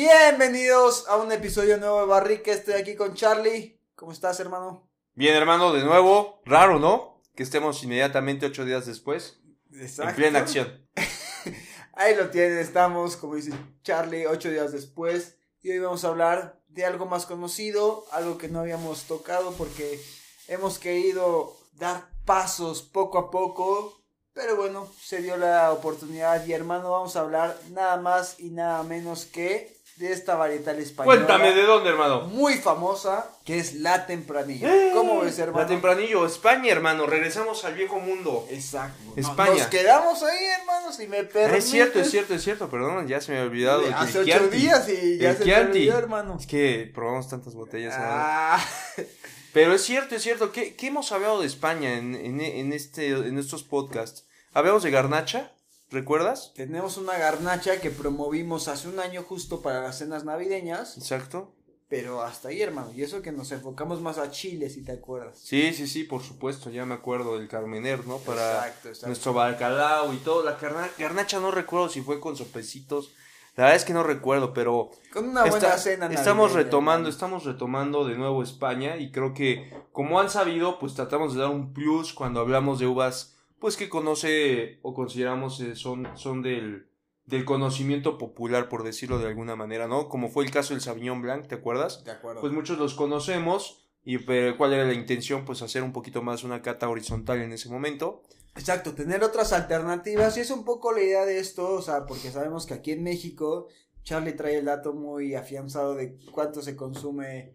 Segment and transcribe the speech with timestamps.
[0.00, 2.52] Bienvenidos a un episodio nuevo de Barrique.
[2.52, 3.82] Estoy aquí con Charlie.
[3.96, 4.88] ¿Cómo estás, hermano?
[5.14, 6.40] Bien, hermano, de nuevo.
[6.44, 7.20] Raro, ¿no?
[7.34, 9.40] Que estemos inmediatamente ocho días después.
[9.72, 10.88] En plena acción.
[11.94, 13.50] Ahí lo tienen, estamos, como dice
[13.82, 15.36] Charlie, ocho días después.
[15.62, 20.00] Y hoy vamos a hablar de algo más conocido, algo que no habíamos tocado porque
[20.46, 24.00] hemos querido dar pasos poco a poco.
[24.32, 28.84] Pero bueno, se dio la oportunidad y hermano, vamos a hablar nada más y nada
[28.84, 31.16] menos que de esta varietal española.
[31.16, 32.22] Cuéntame de dónde, hermano.
[32.22, 34.68] Muy famosa, que es la tempranillo.
[34.68, 34.90] ¡Eh!
[34.94, 35.62] ¿Cómo ves, hermano?
[35.62, 37.04] La Tempranillo, España, hermano.
[37.06, 38.46] Regresamos al viejo mundo.
[38.50, 39.02] Exacto.
[39.16, 39.54] España.
[39.54, 41.64] Nos quedamos ahí, hermano, si me Ah, permites.
[41.64, 42.68] es cierto, es cierto, es cierto.
[42.70, 43.86] Perdón, ya se me había olvidado.
[43.86, 46.36] el Hace ocho días y ya El se me olvidó, hermano.
[46.38, 47.94] Es que probamos tantas botellas.
[47.98, 48.64] Ah,
[49.52, 50.52] Pero es cierto, es cierto.
[50.52, 54.26] ¿Qué, qué hemos hablado de España en, en, en este, en estos podcasts?
[54.52, 55.52] Hablamos de Garnacha,
[55.90, 56.52] ¿recuerdas?
[56.54, 61.52] tenemos una garnacha que promovimos hace un año justo para las cenas navideñas, Exacto.
[61.88, 62.90] pero hasta ahí, hermano.
[62.94, 65.38] Y eso que nos enfocamos más a Chile, si te acuerdas.
[65.42, 66.70] Sí, sí, sí, por supuesto.
[66.70, 68.18] Ya me acuerdo del Carmener, ¿no?
[68.18, 69.06] Para Exacto, exacto.
[69.06, 70.42] nuestro bacalao y todo.
[70.44, 73.12] La carna- garnacha no recuerdo si fue con sopecitos.
[73.56, 76.92] La verdad es que no recuerdo, pero Con una buena Está- cena estamos navideña, retomando,
[76.92, 77.08] hermano.
[77.08, 81.50] estamos retomando de nuevo España y creo que como han sabido, pues tratamos de dar
[81.50, 86.88] un plus cuando hablamos de uvas, pues que conoce o consideramos eh, son, son del,
[87.26, 90.08] del conocimiento popular, por decirlo de alguna manera, ¿no?
[90.08, 92.04] Como fue el caso del Sauvignon Blanc, ¿te acuerdas?
[92.04, 92.40] De acuerdo.
[92.40, 96.44] Pues muchos los conocemos y pero cuál era la intención, pues hacer un poquito más
[96.44, 98.22] una cata horizontal en ese momento.
[98.56, 102.30] Exacto, tener otras alternativas y es un poco la idea de esto, o sea, porque
[102.30, 103.68] sabemos que aquí en México
[104.02, 107.52] Charlie trae el dato muy afianzado de cuánto se consume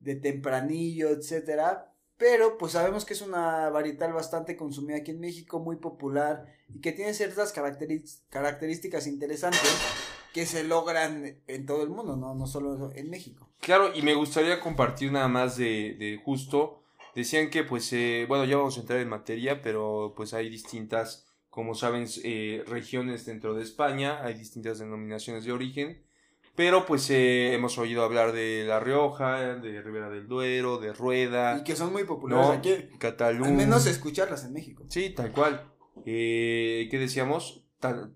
[0.00, 1.93] de tempranillo, etcétera,
[2.24, 6.80] pero pues sabemos que es una varietal bastante consumida aquí en México, muy popular y
[6.80, 9.60] que tiene ciertas características interesantes
[10.32, 13.50] que se logran en todo el mundo, no, no solo en México.
[13.60, 16.80] Claro, y me gustaría compartir nada más de, de justo.
[17.14, 21.26] Decían que, pues, eh, bueno, ya vamos a entrar en materia, pero pues hay distintas,
[21.50, 26.02] como saben, eh, regiones dentro de España, hay distintas denominaciones de origen,
[26.56, 31.58] pero pues eh, hemos oído hablar de La Rioja, de Ribera del Duero, de Rueda,
[31.58, 33.48] Y que son muy populares no, aquí, Cataluña.
[33.48, 34.84] al menos escucharlas en México.
[34.88, 35.72] Sí, tal cual.
[36.06, 37.62] Eh, ¿Qué decíamos?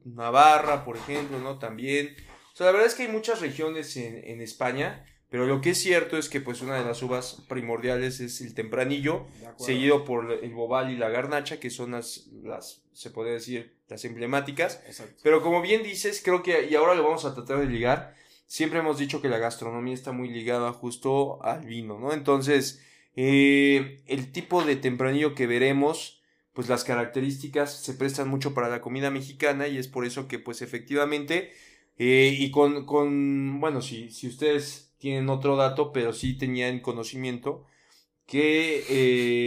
[0.05, 1.59] Navarra, por ejemplo, ¿no?
[1.59, 2.15] También.
[2.53, 5.71] O sea, la verdad es que hay muchas regiones en, en España, pero lo que
[5.71, 9.27] es cierto es que pues una de las uvas primordiales es el tempranillo,
[9.59, 14.05] seguido por el bobal y la garnacha, que son las, las, se podría decir, las
[14.07, 14.83] emblemáticas.
[14.87, 15.21] Exacto.
[15.23, 18.15] Pero como bien dices, creo que, y ahora lo vamos a tratar de ligar,
[18.49, 22.13] siempre hemos dicho que la gastronomía está muy ligada justo al vino, ¿no?
[22.15, 22.83] Entonces,
[23.17, 26.23] eh, el tipo de tempranillo que veremos,
[26.55, 30.41] pues las características se prestan mucho para la comida mexicana y es por eso que,
[30.41, 31.53] pues efectivamente,
[31.99, 37.67] eh, y con, con, bueno, si, si ustedes tienen otro dato, pero sí tenían conocimiento,
[38.27, 38.85] que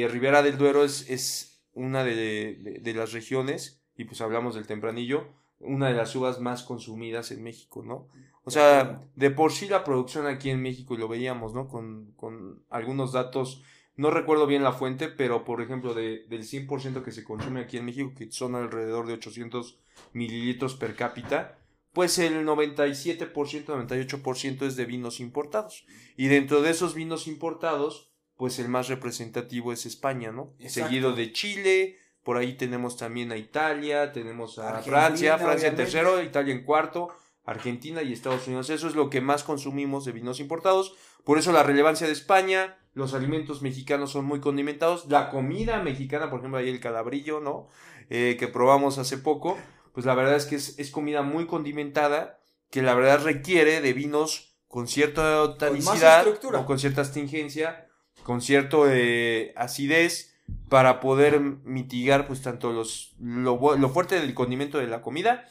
[0.04, 4.56] eh, Ribera del Duero es, es una de, de- de las regiones, y pues hablamos
[4.56, 5.28] del tempranillo,
[5.60, 8.08] una de las uvas más consumidas en México, ¿no?
[8.44, 11.68] O sea, de por sí la producción aquí en México, y lo veíamos, ¿no?
[11.68, 13.64] Con, con algunos datos,
[13.96, 17.78] no recuerdo bien la fuente, pero por ejemplo, de, del 100% que se consume aquí
[17.78, 19.80] en México, que son alrededor de 800
[20.14, 21.60] mililitros per cápita,
[21.94, 25.86] pues el 97%, 98% es de vinos importados.
[26.16, 30.54] Y dentro de esos vinos importados, pues el más representativo es España, ¿no?
[30.58, 30.90] Exacto.
[30.90, 35.76] Seguido de Chile, por ahí tenemos también a Italia, tenemos a Argentina, Francia, Francia en
[35.76, 37.10] tercero, Italia en cuarto,
[37.46, 38.70] Argentina y Estados Unidos.
[38.70, 40.96] Eso es lo que más consumimos de vinos importados.
[41.24, 45.06] Por eso la relevancia de España, los alimentos mexicanos son muy condimentados.
[45.10, 47.68] La comida mexicana, por ejemplo, ahí el calabrillo, ¿no?
[48.10, 49.58] Eh, que probamos hace poco.
[49.94, 53.94] Pues la verdad es que es, es comida muy condimentada, que la verdad requiere de
[53.94, 57.90] vinos con cierta tanicidad o con cierta astringencia,
[58.24, 60.34] con cierto eh, acidez
[60.70, 65.46] para poder mitigar pues tanto los lo fuerte del condimento de la comida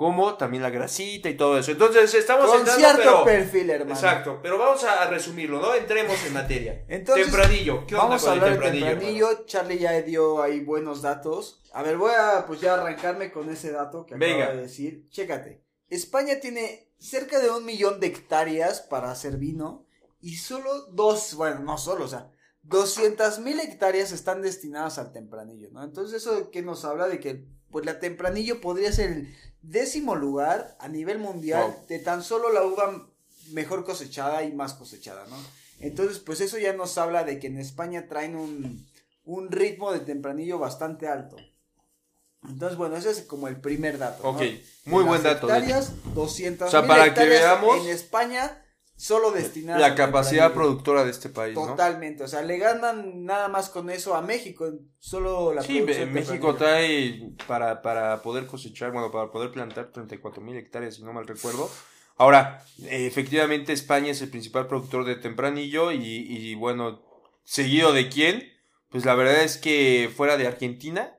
[0.00, 1.72] como también la grasita y todo eso.
[1.72, 3.92] Entonces estamos Con entrando, cierto pero- perfil, hermano.
[3.94, 5.74] Exacto, pero vamos a resumirlo, ¿no?
[5.74, 6.86] Entremos en materia.
[6.88, 8.86] Entonces, tempranillo, ¿qué onda Vamos a el hablar de tempranillo?
[8.88, 9.44] tempranillo.
[9.44, 11.60] Charlie ya dio ahí buenos datos.
[11.74, 14.50] A ver, voy a pues ya arrancarme con ese dato que Venga.
[14.54, 15.06] de decir.
[15.10, 15.62] Chécate.
[15.90, 19.84] España tiene cerca de un millón de hectáreas para hacer vino
[20.22, 22.30] y solo dos, bueno, no solo, o sea,
[22.62, 25.84] 200 mil hectáreas están destinadas al tempranillo, ¿no?
[25.84, 30.76] Entonces eso que nos habla de que pues la tempranillo podría ser el décimo lugar
[30.80, 31.86] a nivel mundial Wow.
[31.88, 33.06] de tan solo la uva
[33.52, 35.36] mejor cosechada y más cosechada, ¿no?
[35.80, 38.86] Entonces, pues eso ya nos habla de que en España traen un,
[39.24, 41.36] un ritmo de tempranillo bastante alto.
[42.48, 44.22] Entonces, bueno, ese es como el primer dato.
[44.28, 44.40] Ok,
[44.84, 44.92] ¿no?
[44.92, 45.46] muy buen dato.
[45.46, 48.64] Hectáreas, 200 O sea, para que hectáreas veamos- En España,
[49.00, 51.68] solo destinadas La capacidad productora de este país, ¿no?
[51.68, 56.54] Totalmente, o sea, le ganan nada más con eso a México, solo la Sí, México
[56.54, 61.26] trae para, para poder cosechar, bueno, para poder plantar 34 mil hectáreas, si no mal
[61.26, 61.70] recuerdo.
[62.16, 67.00] Ahora, efectivamente España es el principal productor de tempranillo y, y bueno,
[67.42, 68.52] seguido de quién,
[68.90, 71.16] pues la verdad es que fuera de Argentina,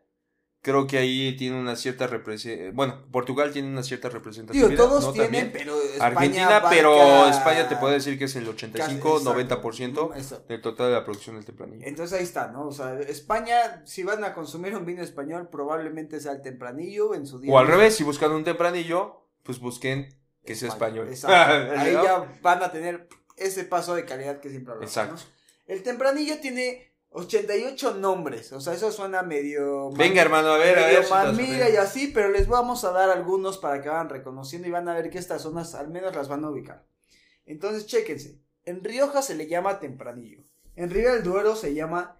[0.62, 4.70] creo que ahí tiene una cierta representación, bueno, Portugal tiene una cierta representación.
[4.70, 5.12] Digo, todos ¿no?
[5.12, 5.52] tienen, También.
[5.52, 8.68] pero España Argentina, pero España te puede decir que es el casi-
[9.00, 10.14] 85-90% exacto.
[10.16, 10.46] Exacto.
[10.48, 11.86] del total de la producción del tempranillo.
[11.88, 12.68] Entonces ahí está, ¿no?
[12.68, 17.26] O sea, España, si van a consumir un vino español, probablemente sea el tempranillo en
[17.26, 17.52] su día.
[17.52, 20.16] O al revés, si buscan un tempranillo, pues busquen
[20.46, 21.08] que sea español.
[21.10, 21.72] Exacto.
[21.80, 22.04] Ahí ¿No?
[22.04, 23.08] ya van a tener
[23.38, 24.92] ese paso de calidad que siempre hablamos.
[24.92, 25.16] Exacto.
[25.16, 25.42] ¿no?
[25.74, 29.92] El tempranillo tiene 88 nombres, o sea, eso suena medio...
[29.92, 31.06] Venga, hermano, a ver, a medio ver.
[31.06, 31.74] si mamila aprende.
[31.74, 34.94] y así, pero les vamos a dar algunos para que vayan reconociendo y van a
[34.94, 36.86] ver que estas zonas al menos las van a ubicar.
[37.46, 38.40] Entonces, chéquense.
[38.64, 40.44] En Rioja se le llama tempranillo.
[40.76, 42.18] En Ribera del Duero se llama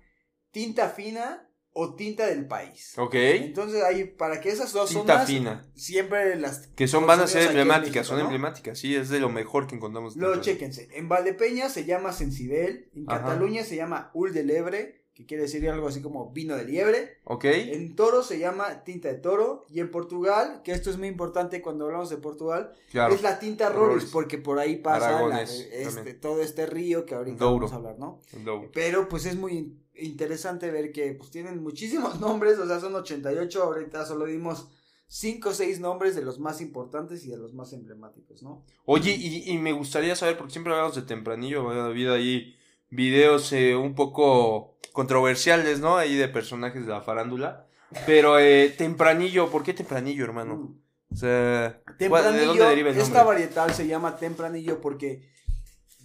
[0.52, 2.94] tinta fina o tinta del país.
[2.98, 3.14] Ok.
[3.16, 5.66] Entonces, ahí, para que esas dos Tinta zonas fina.
[5.76, 8.24] siempre las Que son, van a ser emblemáticas, México, son ¿no?
[8.26, 10.16] emblemáticas, sí, es de lo mejor que encontramos.
[10.18, 10.90] Luego dentro de- chéquense.
[10.92, 12.90] En Valdepeña se llama Sensibel.
[12.94, 13.22] En Ajá.
[13.24, 17.20] Cataluña se llama Ul de Lebre, que quiere decir algo así como vino de liebre.
[17.26, 17.46] Ok.
[17.46, 19.66] En Toro se llama tinta de toro.
[19.70, 23.14] Y en Portugal, que esto es muy importante cuando hablamos de Portugal, Claro.
[23.14, 24.10] es la tinta Roris, Roris.
[24.12, 27.68] porque por ahí pasa la- este, todo este río que ahorita Douro.
[27.68, 28.20] vamos a hablar, ¿no?
[28.44, 28.70] No.
[28.74, 33.64] Pero pues es muy interesante ver que pues tienen muchísimos nombres, o sea, son 88,
[33.64, 34.68] ahorita solo dimos
[35.08, 38.66] 5 o 6 nombres de los más importantes y de los más emblemáticos, ¿no?
[38.86, 42.56] Oye, y, y me gustaría saber, porque siempre hablamos de tempranillo, ha habido ahí
[42.92, 45.98] videos eh, un poco controversiales, ¿no?
[45.98, 47.66] Ahí de personajes de la farándula.
[48.06, 50.56] Pero eh, tempranillo, ¿por qué tempranillo, hermano?
[50.56, 50.82] Mm.
[51.14, 53.24] O sea, ¿de dónde deriva el esta nombre?
[53.24, 55.30] varietal se llama tempranillo porque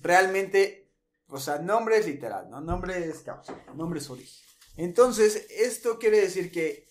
[0.03, 0.86] realmente,
[1.29, 2.61] o sea, nombre es literal, ¿no?
[2.61, 4.45] Nombre es causa, nombre es origen.
[4.77, 6.87] Entonces, esto quiere decir que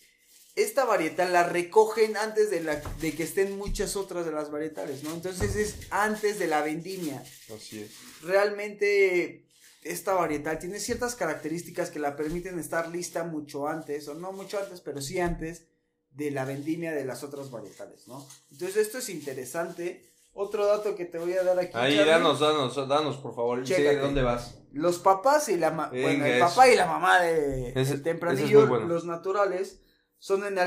[0.55, 5.03] esta varietal la recogen antes de, la, de que estén muchas otras de las varietales,
[5.03, 5.13] ¿no?
[5.13, 7.23] Entonces es antes de la vendimia.
[7.53, 7.91] Así es.
[8.21, 9.45] Realmente
[9.83, 14.57] esta varietal tiene ciertas características que la permiten estar lista mucho antes, o no mucho
[14.57, 15.67] antes, pero sí antes
[16.11, 18.27] de la vendimia de las otras varietales, ¿no?
[18.49, 20.14] Entonces esto es interesante.
[20.37, 21.71] Otro dato que te voy a dar aquí.
[21.73, 22.11] Ahí, Charlie.
[22.11, 23.63] danos, danos, danos, por favor.
[23.63, 23.95] Chécate.
[23.95, 24.61] de dónde vas.
[24.73, 28.03] Los papás y la ma- Venga, bueno, el papá y la mamá de Ese- el
[28.03, 28.85] tempranillo, bueno.
[28.87, 29.81] los naturales,
[30.19, 30.57] son en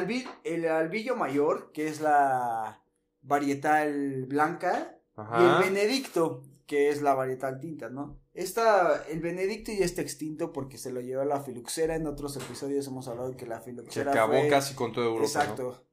[0.44, 2.82] el albillo mayor, que es la
[3.22, 5.58] varietal blanca, y el.
[5.60, 8.18] Benedicto, que es la varietal tinta, ¿no?
[8.34, 11.96] Esta, el Benedicto ya está extinto porque se lo llevó la filuxera.
[11.96, 15.06] En otros episodios hemos hablado de que la Se filuxera acabó fue- casi con toda
[15.08, 15.26] Europa.
[15.26, 15.84] Exacto.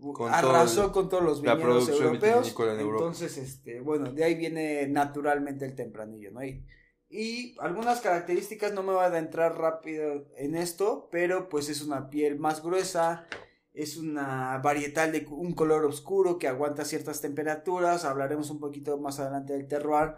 [0.00, 2.46] Con Arrasó el- con todos los la viñedos producción europeos.
[2.48, 2.80] en.
[2.98, 6.42] Entonces, este, bueno, de ahí viene naturalmente el tempranillo, ¿no?
[6.44, 6.64] Y,
[7.08, 12.08] y algunas características, no me voy a adentrar rápido en esto, pero pues es una
[12.08, 13.26] piel más gruesa,
[13.74, 19.18] es una varietal de un color oscuro que aguanta ciertas temperaturas, hablaremos un poquito más
[19.20, 20.14] adelante del terroir,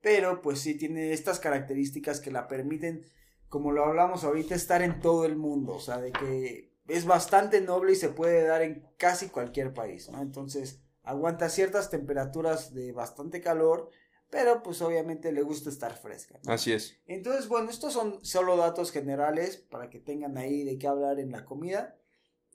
[0.00, 3.04] pero pues sí tiene estas características que la permiten,
[3.48, 7.60] como lo hablamos ahorita, estar en todo el mundo, o sea, de que es bastante
[7.60, 10.20] noble y se puede dar en casi cualquier país, ¿no?
[10.20, 13.90] Entonces, aguanta ciertas temperaturas de bastante calor,
[14.30, 16.40] pero pues obviamente le gusta estar fresca.
[16.44, 16.52] ¿no?
[16.52, 16.98] Así es.
[17.06, 21.30] Entonces, bueno, estos son solo datos generales para que tengan ahí de qué hablar en
[21.30, 21.96] la comida.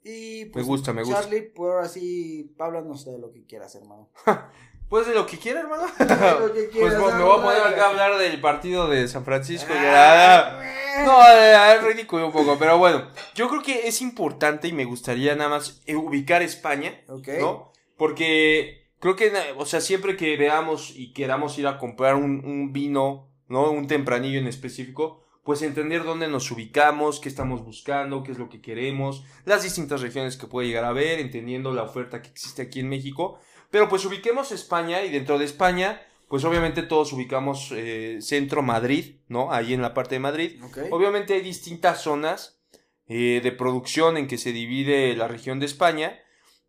[0.03, 1.21] Y pues, gusta, me gusta.
[1.21, 4.09] Charlie, pues ahora sí, háblanos de lo que quieras, hermano.
[4.89, 5.83] Pues de lo que quiera, hermano.
[5.97, 9.07] De lo que Pues quieras, me voy a poner acá a hablar del partido de
[9.07, 9.71] San Francisco.
[9.71, 14.01] y Ah, era- No, eh, es ridículo un poco, pero bueno, yo creo que es
[14.01, 16.99] importante y me gustaría nada más eh, ubicar España.
[17.39, 17.71] ¿no?
[17.97, 22.73] Porque creo que, o sea, siempre que veamos y queramos ir a comprar un, un
[22.73, 23.69] vino, ¿no?
[23.71, 28.49] Un tempranillo en específico, pues entender dónde nos ubicamos, qué estamos buscando, qué es lo
[28.49, 32.61] que queremos, las distintas regiones que puede llegar a haber, entendiendo la oferta que existe
[32.61, 33.39] aquí en México.
[33.71, 39.15] Pero pues ubiquemos España y dentro de España, pues obviamente todos ubicamos eh, centro Madrid,
[39.27, 39.51] ¿no?
[39.51, 40.63] Ahí en la parte de Madrid.
[40.63, 40.77] Ok.
[40.91, 42.59] Obviamente hay distintas zonas
[43.07, 46.19] eh, de producción en que se divide la región de España,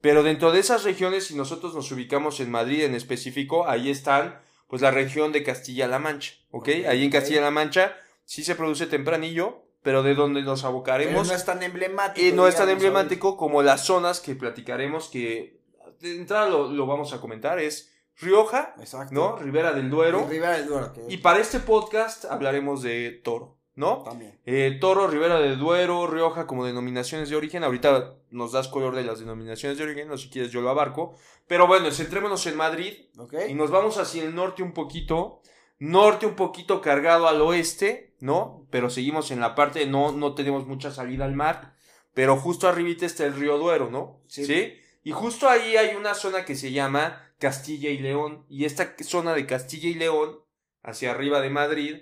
[0.01, 4.41] pero dentro de esas regiones, si nosotros nos ubicamos en Madrid en específico, ahí están
[4.67, 6.69] pues la región de Castilla-La Mancha, ¿ok?
[6.89, 7.11] Ahí en.
[7.11, 11.63] Castilla-La Mancha sí se produce tempranillo, pero de donde nos Pero abocaremos no es tan
[11.63, 12.27] emblemático.
[12.27, 15.60] y no es tan emblemático como las zonas que platicaremos que
[16.01, 18.75] de entrada lo, lo vamos a comentar, es Rioja.
[18.79, 19.15] Exacto.
[19.15, 19.37] ¿no?
[19.37, 20.25] Ribera del Duero.
[20.29, 20.93] Y Ribera del Duero.
[20.93, 23.57] que- Y para este podcast hablaremos de toro.
[23.77, 24.03] ¿no?
[24.03, 24.39] También.
[24.45, 27.65] Eh, Toro, Ribera del Duero, Rioja como denominaciones de origen.
[27.65, 30.69] Ahorita nos das color de las denominaciones de origen, no sé si quieres yo lo
[30.69, 31.15] abarco.
[31.47, 33.33] Pero bueno, centrémonos en Madrid ¿Ok?
[33.49, 35.41] y nos vamos hacia el norte un poquito.
[35.79, 38.67] Norte un poquito cargado al oeste, ¿no?
[38.71, 41.75] Pero seguimos en la parte, no, no tenemos mucha salida al mar.
[42.13, 44.21] Pero justo arribita está el río Duero, ¿no?
[44.27, 44.75] Sí.
[45.03, 48.45] Y justo ahí hay una zona que se llama Castilla y León.
[48.49, 50.41] Y esta zona de Castilla y León,
[50.83, 51.97] hacia arriba de Madrid,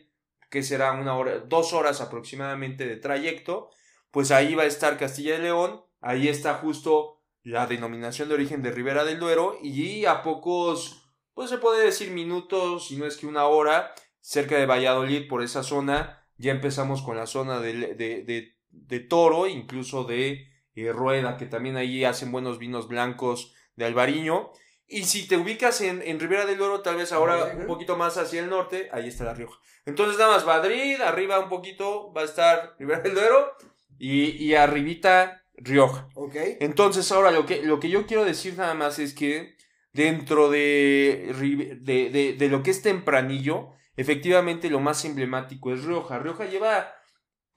[0.50, 3.70] que será una hora, dos horas aproximadamente de trayecto,
[4.10, 5.82] pues ahí va a estar Castilla y León.
[6.00, 9.58] Ahí está justo la denominación de origen de Ribera del Duero.
[9.62, 14.56] Y a pocos, pues se puede decir minutos, si no es que una hora, cerca
[14.56, 19.46] de Valladolid, por esa zona, ya empezamos con la zona de, de, de, de Toro,
[19.46, 20.47] incluso de
[20.86, 24.50] eh, Rueda, que también ahí hacen buenos vinos blancos de Albariño.
[24.86, 28.16] Y si te ubicas en, en Ribera del Duero, tal vez ahora un poquito más
[28.16, 29.58] hacia el norte, ahí está La Rioja.
[29.84, 33.52] Entonces nada más Madrid, arriba un poquito va a estar Ribera del Duero
[33.98, 36.08] y, y arribita Rioja.
[36.14, 36.36] ¿Ok?
[36.60, 39.56] Entonces, ahora lo que, lo que yo quiero decir nada más es que
[39.92, 41.34] dentro de,
[41.80, 46.18] de, de lo que es tempranillo, efectivamente lo más emblemático es Rioja.
[46.18, 46.94] Rioja lleva,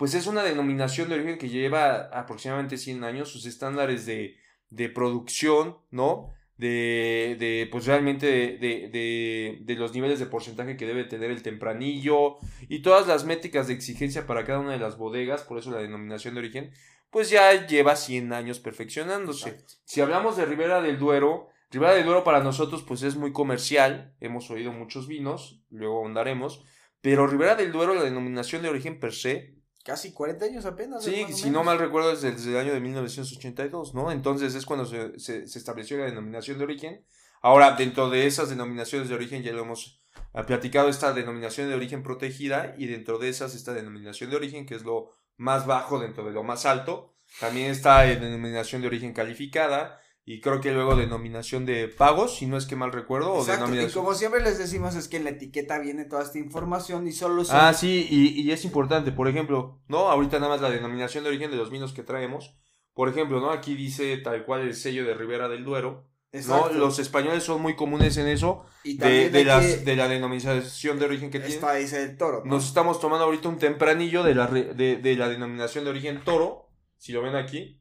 [0.02, 4.36] pues es una denominación de origen que lleva aproximadamente 100 años, sus estándares de,
[4.72, 6.34] de producción, ¿no?
[6.58, 11.30] De, de pues realmente de, de, de, de los niveles de porcentaje que debe tener
[11.30, 15.60] el tempranillo y todas las métricas de exigencia para cada una de las bodegas, por
[15.60, 16.72] eso la denominación de origen,
[17.12, 19.50] pues ya lleva 100 años perfeccionándose.
[19.50, 19.74] Exacto.
[19.86, 24.16] Si hablamos de Ribera del Duero, Ribera del Duero para nosotros pues es muy comercial,
[24.20, 26.66] hemos oído muchos vinos, luego ahondaremos,
[27.02, 31.04] pero Ribera del Duero, la denominación de origen per se, Casi 40 años apenas.
[31.04, 34.12] sí, si no mal recuerdo es desde el año de 1982, ¿no?
[34.12, 37.06] Entonces es cuando se, se, se estableció la denominación de origen.
[37.42, 40.00] Ahora, dentro de esas denominaciones de origen ya lo hemos
[40.34, 44.66] ah, platicado, esta denominación de origen protegida y dentro de esas esta denominación de origen
[44.68, 47.16] que es lo más bajo dentro de lo más alto.
[47.40, 50.00] También está en denominación de origen calificada
[50.34, 53.66] y creo que luego denominación de pagos, si no es que mal recuerdo, o Exacto,
[53.66, 54.04] y denominación...
[54.06, 57.44] como siempre les decimos es que en la etiqueta viene toda esta información y solo
[57.44, 57.58] son...
[57.60, 60.10] Ah, sí, y, y es importante, por ejemplo, ¿no?
[60.10, 62.56] Ahorita nada más la denominación de origen de los vinos que traemos.
[62.94, 63.52] Por ejemplo, ¿no?
[63.52, 66.06] Aquí dice tal cual el sello de Ribera del Duero.
[66.32, 66.40] ¿no?
[66.40, 66.74] Exacto.
[66.76, 70.08] Los españoles son muy comunes en eso, y de, también de, aquí las, de la
[70.08, 71.58] denominación de origen que tienen.
[71.58, 72.44] está, dice el toro.
[72.46, 72.56] ¿no?
[72.56, 76.70] Nos estamos tomando ahorita un tempranillo de la, de, de la denominación de origen toro,
[76.98, 77.81] si lo ven aquí,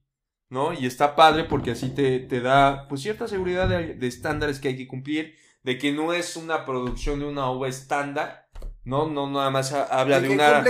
[0.51, 0.73] ¿no?
[0.75, 4.69] Y está padre porque así te, te da pues cierta seguridad de, de estándares que
[4.69, 8.49] hay que cumplir, de que no es una producción de una uva estándar,
[8.85, 9.07] ¿no?
[9.09, 10.63] No nada más ha- habla de una,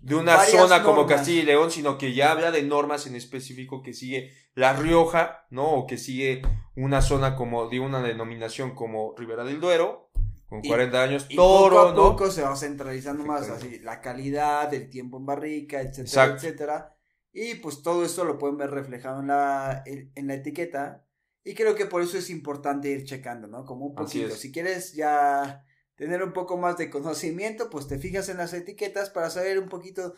[0.00, 1.06] de una zona como.
[1.06, 5.46] Castilla y León, sino que ya habla de normas en específico que sigue La Rioja,
[5.50, 5.64] ¿no?
[5.70, 6.42] O que sigue
[6.74, 10.10] una zona como, de una denominación como Ribera del Duero,
[10.48, 11.96] con Y- 40 años, Y Toro, poco a ¿no?
[11.96, 16.36] poco se va centralizando más así, la calidad, el tiempo en barrica, etcétera, Exacto.
[16.46, 16.96] etcétera.
[17.32, 21.04] Y pues todo esto lo pueden ver reflejado en la, en, la etiqueta.
[21.44, 23.64] Y creo que por eso es importante ir checando, ¿no?
[23.64, 24.34] Como un poquito.
[24.34, 29.10] Si quieres ya tener un poco más de conocimiento, pues te fijas en las etiquetas
[29.10, 30.14] para saber un poquito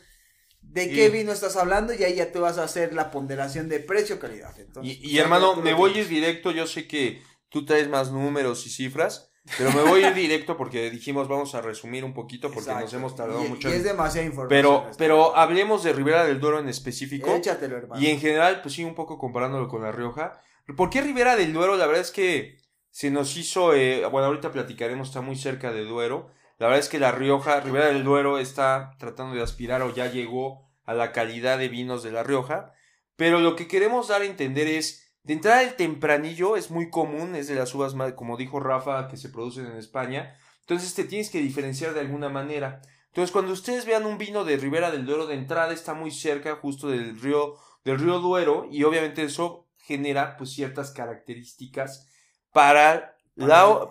[0.62, 3.68] de qué Y- vino estás hablando y ahí ya te vas a hacer la ponderación
[3.68, 4.54] de precio-calidad.
[4.58, 6.50] Y, pues, y hermano, me voy ir directo.
[6.50, 10.56] Yo sé que tú traes más números y cifras, pero me voy a ir directo
[10.56, 13.68] porque dijimos vamos a resumir un poquito porque nos hemos tardado Y- mucho.
[13.68, 14.48] Y es demasiada información.
[14.48, 17.34] Pero, pero hablemos de Ribera del Duero en específico.
[17.34, 18.00] Échatelo, hermano.
[18.00, 20.40] Y en general, pues sí, un poco comparándolo con La Rioja.
[20.76, 21.76] ¿Por qué Ribera del Duero?
[21.76, 22.58] La verdad es que
[22.90, 26.30] se nos hizo, eh, bueno, ahorita platicaremos, está muy cerca de Duero.
[26.58, 30.10] La verdad es que La Rioja, Ribera del Duero está tratando de aspirar o ya
[30.10, 32.72] llegó a la calidad de vinos de La Rioja.
[33.16, 37.34] Pero lo que queremos dar a entender es, de entrada el tempranillo es muy común,
[37.36, 40.36] es de las uvas más, como dijo Rafa, que se producen en España.
[40.60, 42.80] Entonces te tienes que diferenciar de alguna manera.
[43.08, 46.56] Entonces cuando ustedes vean un vino de Ribera del Duero, de entrada está muy cerca
[46.56, 52.08] justo del río, del río Duero y obviamente eso genera pues ciertas características
[52.52, 53.88] para, la,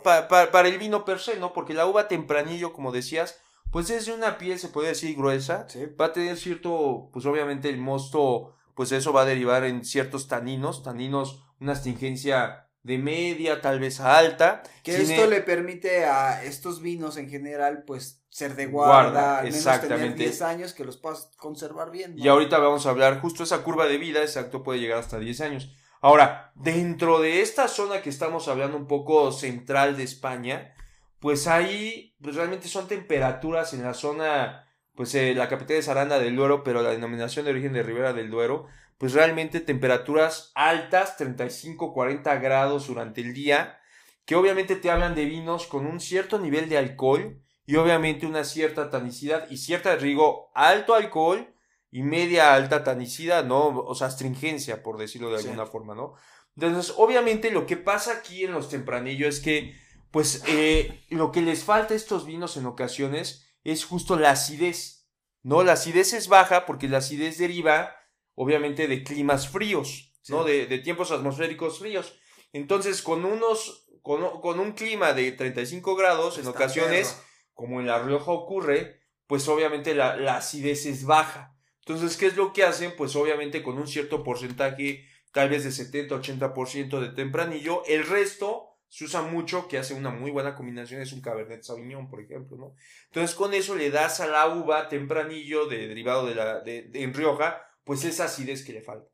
[0.65, 1.53] el vino per se, ¿no?
[1.53, 3.39] Porque la uva tempranillo, como decías,
[3.71, 5.85] pues es de una piel, se puede decir, gruesa, Sí.
[5.99, 10.27] va a tener cierto, pues obviamente el mosto, pues eso va a derivar en ciertos
[10.27, 14.63] taninos, taninos, una astringencia de media, tal vez a alta.
[14.83, 19.37] Que Tiene- esto le permite a estos vinos en general, pues, ser de guarda, Guarda,
[19.39, 20.23] al menos tener exactamente.
[20.23, 22.15] 10 años que los puedas conservar bien.
[22.15, 22.23] ¿no?
[22.23, 25.41] Y ahorita vamos a hablar justo esa curva de vida, exacto, puede llegar hasta 10
[25.41, 25.75] años.
[25.99, 30.73] Ahora, dentro de esta zona que estamos hablando un poco central de España,
[31.19, 36.19] pues ahí pues realmente son temperaturas en la zona, pues eh, la capital es Aranda
[36.19, 38.67] del Duero, pero la denominación de origen de Ribera del Duero,
[38.97, 43.79] pues realmente temperaturas altas, 35, 40 grados durante el día,
[44.25, 48.43] que obviamente te hablan de vinos con un cierto nivel de alcohol y obviamente una
[48.43, 51.53] cierta tanicidad y cierta, digo, alto alcohol
[51.89, 53.67] y media alta tanicidad, ¿no?
[53.67, 56.13] O sea, astringencia, por decirlo de alguna forma, ¿no?
[56.55, 59.75] Entonces, obviamente lo que pasa aquí en los tempranillos es que,
[60.11, 65.07] pues, eh, lo que les falta a estos vinos en ocasiones es justo la acidez,
[65.43, 65.63] ¿no?
[65.63, 67.95] La acidez es baja porque la acidez deriva,
[68.35, 70.43] obviamente, de climas fríos, ¿no?
[70.43, 72.13] De, de, tiempos atmosféricos fríos.
[72.53, 77.21] Entonces, con unos, con, con un clima de 35 grados, en ocasiones,
[77.53, 81.55] como en La Rioja ocurre, pues obviamente la, la acidez es baja.
[81.79, 82.93] Entonces, ¿qué es lo que hacen?
[82.95, 89.05] Pues obviamente con un cierto porcentaje, tal vez de 70-80% de tempranillo, el resto se
[89.05, 92.75] usa mucho, que hace una muy buena combinación, es un Cabernet Sauvignon, por ejemplo, ¿no?
[93.05, 97.13] Entonces, con eso le das a la uva tempranillo de, derivado de la, de, en
[97.13, 99.07] Rioja, pues esa acidez que le falta.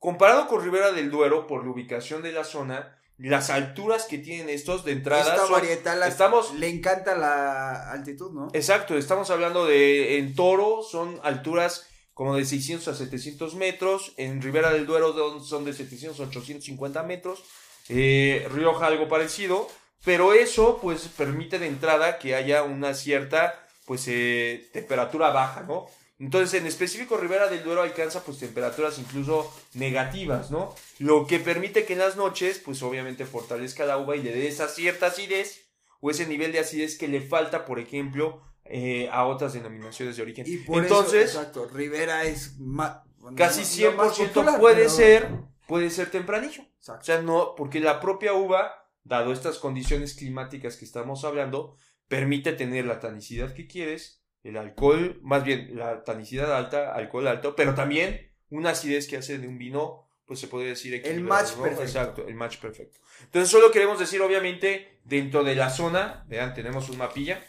[0.00, 4.48] Comparado con Ribera del Duero, por la ubicación de la zona, las alturas que tienen
[4.48, 5.36] estos de entrada.
[5.36, 8.48] Esta varietal estamos, le encanta la altitud, ¿no?
[8.52, 14.42] Exacto, estamos hablando de en Toro son alturas como de 600 a 700 metros, en
[14.42, 17.44] Ribera del Duero son de 700 a 850 metros,
[17.90, 19.68] eh, Rioja algo parecido,
[20.04, 25.86] pero eso pues permite de entrada que haya una cierta pues eh, temperatura baja, ¿no?
[26.20, 30.74] Entonces, en específico, Ribera del Duero alcanza pues temperaturas incluso negativas, ¿no?
[30.98, 34.46] Lo que permite que en las noches, pues obviamente fortalezca la uva y le dé
[34.46, 35.62] esa cierta acidez
[36.00, 40.22] o ese nivel de acidez que le falta, por ejemplo, eh, a otras denominaciones de
[40.22, 40.44] origen.
[40.46, 42.98] Y por Entonces, eso, exacto, Ribera es más,
[43.34, 45.28] casi 100% puede ser,
[45.70, 46.64] puede ser tempranillo.
[46.64, 51.76] O sea, no, porque la propia uva, dado estas condiciones climáticas que estamos hablando,
[52.08, 57.54] permite tener la tanicidad que quieres el alcohol, más bien la tanicidad alta, alcohol alto,
[57.54, 61.52] pero también una acidez que hace de un vino, pues se puede decir El match
[61.52, 61.82] perfecto.
[61.82, 62.98] Exacto, el match perfecto.
[63.22, 67.44] Entonces solo queremos decir, obviamente, dentro de la zona, vean, tenemos un mapilla,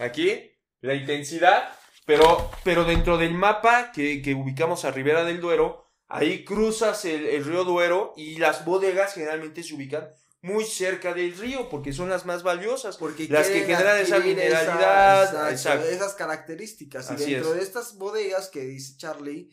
[0.00, 0.50] aquí,
[0.80, 1.72] la intensidad,
[2.04, 7.26] pero, pero dentro del mapa que, que ubicamos a Ribera del Duero, ahí cruzas el,
[7.26, 10.08] el río Duero y las bodegas generalmente se ubican
[10.42, 15.52] muy cerca del río, porque son las más valiosas, porque las que generan esa mineralidad,
[15.52, 17.10] esas características.
[17.10, 19.50] Y dentro de estas bodegas que dice Charlie,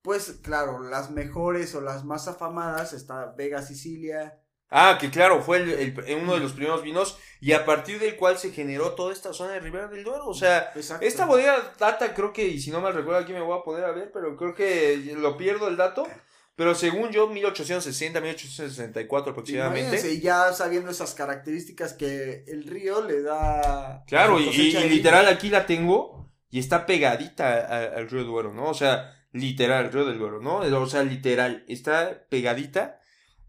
[0.00, 4.38] pues claro, las mejores o las más afamadas está Vega Sicilia.
[4.74, 8.38] Ah, que claro, fue el, uno de los primeros vinos y a partir del cual
[8.38, 10.26] se generó toda esta zona de Ribera del Duero.
[10.26, 13.58] O sea, esta bodega data, creo que, y si no me recuerdo aquí me voy
[13.58, 16.06] a poner a ver, pero creo que lo pierdo el dato.
[16.54, 20.12] Pero según yo, 1860, 1864 aproximadamente.
[20.12, 24.04] Y ya sabiendo esas características que el río le da.
[24.06, 24.50] Claro, y,
[24.88, 28.68] literal aquí la tengo y está pegadita al río Duero, ¿no?
[28.68, 30.58] O sea, literal, el río del Duero, ¿no?
[30.58, 33.00] O sea, literal, está pegadita.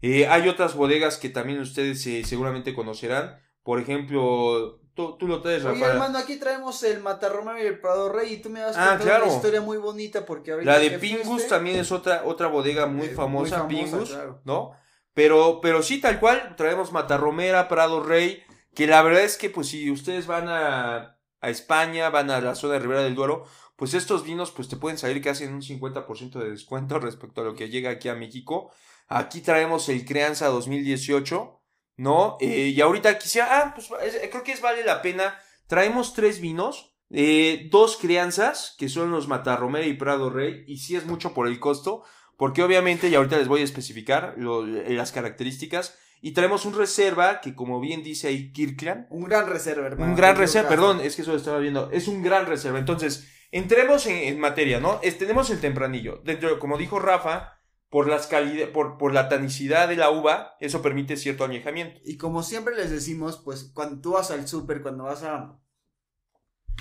[0.02, 3.38] Eh, hay otras bodegas que también ustedes eh, seguramente conocerán.
[3.62, 8.34] Por ejemplo, Tú, lo traes, Oye, hermano, aquí traemos el Matarromero y el Prado Rey
[8.34, 10.90] y tú me vas a ah, contar una historia muy bonita porque ahorita La de
[11.00, 14.70] Pingus también es otra, otra bodega muy eh, famosa, Pingus, ¿no?
[15.12, 19.66] Pero, pero sí, tal cual, traemos Matarromera, Prado Rey, que la verdad es que pues
[19.66, 23.94] si ustedes van a, a España, van a la zona de Ribera del Duero, pues
[23.94, 27.56] estos vinos pues te pueden salir casi en un 50% de descuento respecto a lo
[27.56, 28.70] que llega aquí a México.
[29.06, 31.60] Aquí traemos el Crianza 2018,
[31.96, 32.36] ¿no?
[32.40, 33.88] Eh, y ahorita quisiera, ah, pues
[34.30, 35.38] creo que es vale la pena.
[35.66, 40.96] Traemos tres vinos, eh, dos crianzas, que son los Matarromero y Prado Rey, y sí
[40.96, 42.02] es mucho por el costo,
[42.36, 47.40] porque obviamente, y ahorita les voy a especificar eh, las características, y traemos un reserva,
[47.40, 49.06] que como bien dice ahí Kirkland.
[49.10, 50.10] Un gran reserva, hermano.
[50.10, 52.78] Un gran reserva, perdón, es que eso lo estaba viendo, es un gran reserva.
[52.78, 55.00] Entonces, entremos en, materia, ¿no?
[55.18, 56.22] tenemos el tempranillo.
[56.24, 57.53] Dentro, como dijo Rafa,
[57.94, 58.28] por, las
[58.72, 62.00] por, por la tanicidad de la uva, eso permite cierto añejamiento.
[62.04, 65.60] Y como siempre les decimos, pues cuando tú vas al súper, cuando vas a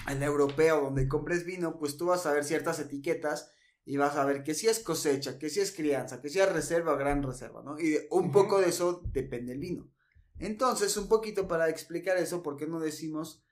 [0.07, 3.51] al europeo donde compres vino, pues tú vas a ver ciertas etiquetas
[3.85, 6.51] y vas a ver que si es cosecha, que si es crianza, que si es
[6.51, 7.79] reserva gran reserva, ¿no?
[7.79, 9.91] Y un poco de eso depende el vino.
[10.39, 13.43] Entonces, un poquito para explicar eso, ¿por qué no decimos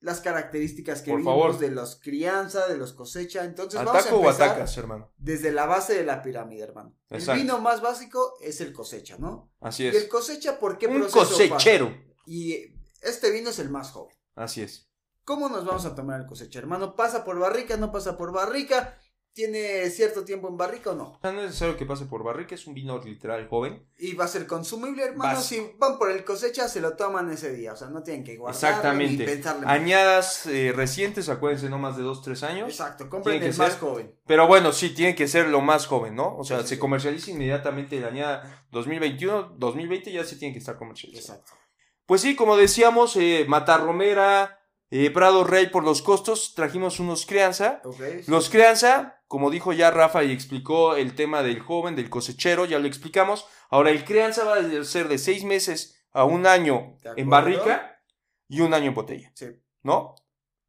[0.00, 3.44] las características que vimos de los crianza, de los cosecha.
[3.44, 5.12] Entonces vamos a empezar hermano?
[5.16, 6.94] desde la base de la pirámide, hermano.
[7.10, 9.52] El vino más básico es el cosecha, ¿no?
[9.60, 9.94] Así es.
[9.94, 11.94] ¿Y el cosecha por qué Un cosechero.
[12.26, 14.16] Y este vino es el más joven.
[14.34, 14.88] Así es.
[15.24, 16.96] ¿Cómo nos vamos a tomar el cosecha, hermano?
[16.96, 18.98] ¿Pasa por barrica, no pasa por barrica?
[19.32, 21.18] Tiene cierto tiempo en barrica o no.
[21.22, 23.86] No es necesario que pase por barrica, es un vino literal joven.
[23.96, 25.40] Y va a ser consumible, hermano.
[25.40, 27.72] Si van por el cosecha, se lo toman ese día.
[27.72, 29.42] O sea, no tienen que guardarlo Exactamente.
[29.64, 32.68] Añadas eh, recientes, acuérdense, no más de 2-3 años.
[32.68, 34.14] Exacto, compren el más joven.
[34.26, 36.36] Pero bueno, sí, tiene que ser lo más joven, ¿no?
[36.36, 41.42] O sea, se comercializa inmediatamente la añada 2021, 2020 ya se tiene que estar comercializando.
[41.42, 41.68] Exacto.
[42.06, 44.57] Pues sí, como decíamos, eh, Matarromera,
[44.90, 47.82] Eh, Prado Rey por los costos, trajimos unos crianza.
[48.26, 52.78] Los crianza, como dijo ya Rafa y explicó el tema del joven, del cosechero, ya
[52.78, 53.46] lo explicamos.
[53.68, 58.00] Ahora el crianza va a ser de seis meses a un año en barrica
[58.48, 59.46] y un año en botella, Sí.
[59.82, 60.14] ¿no?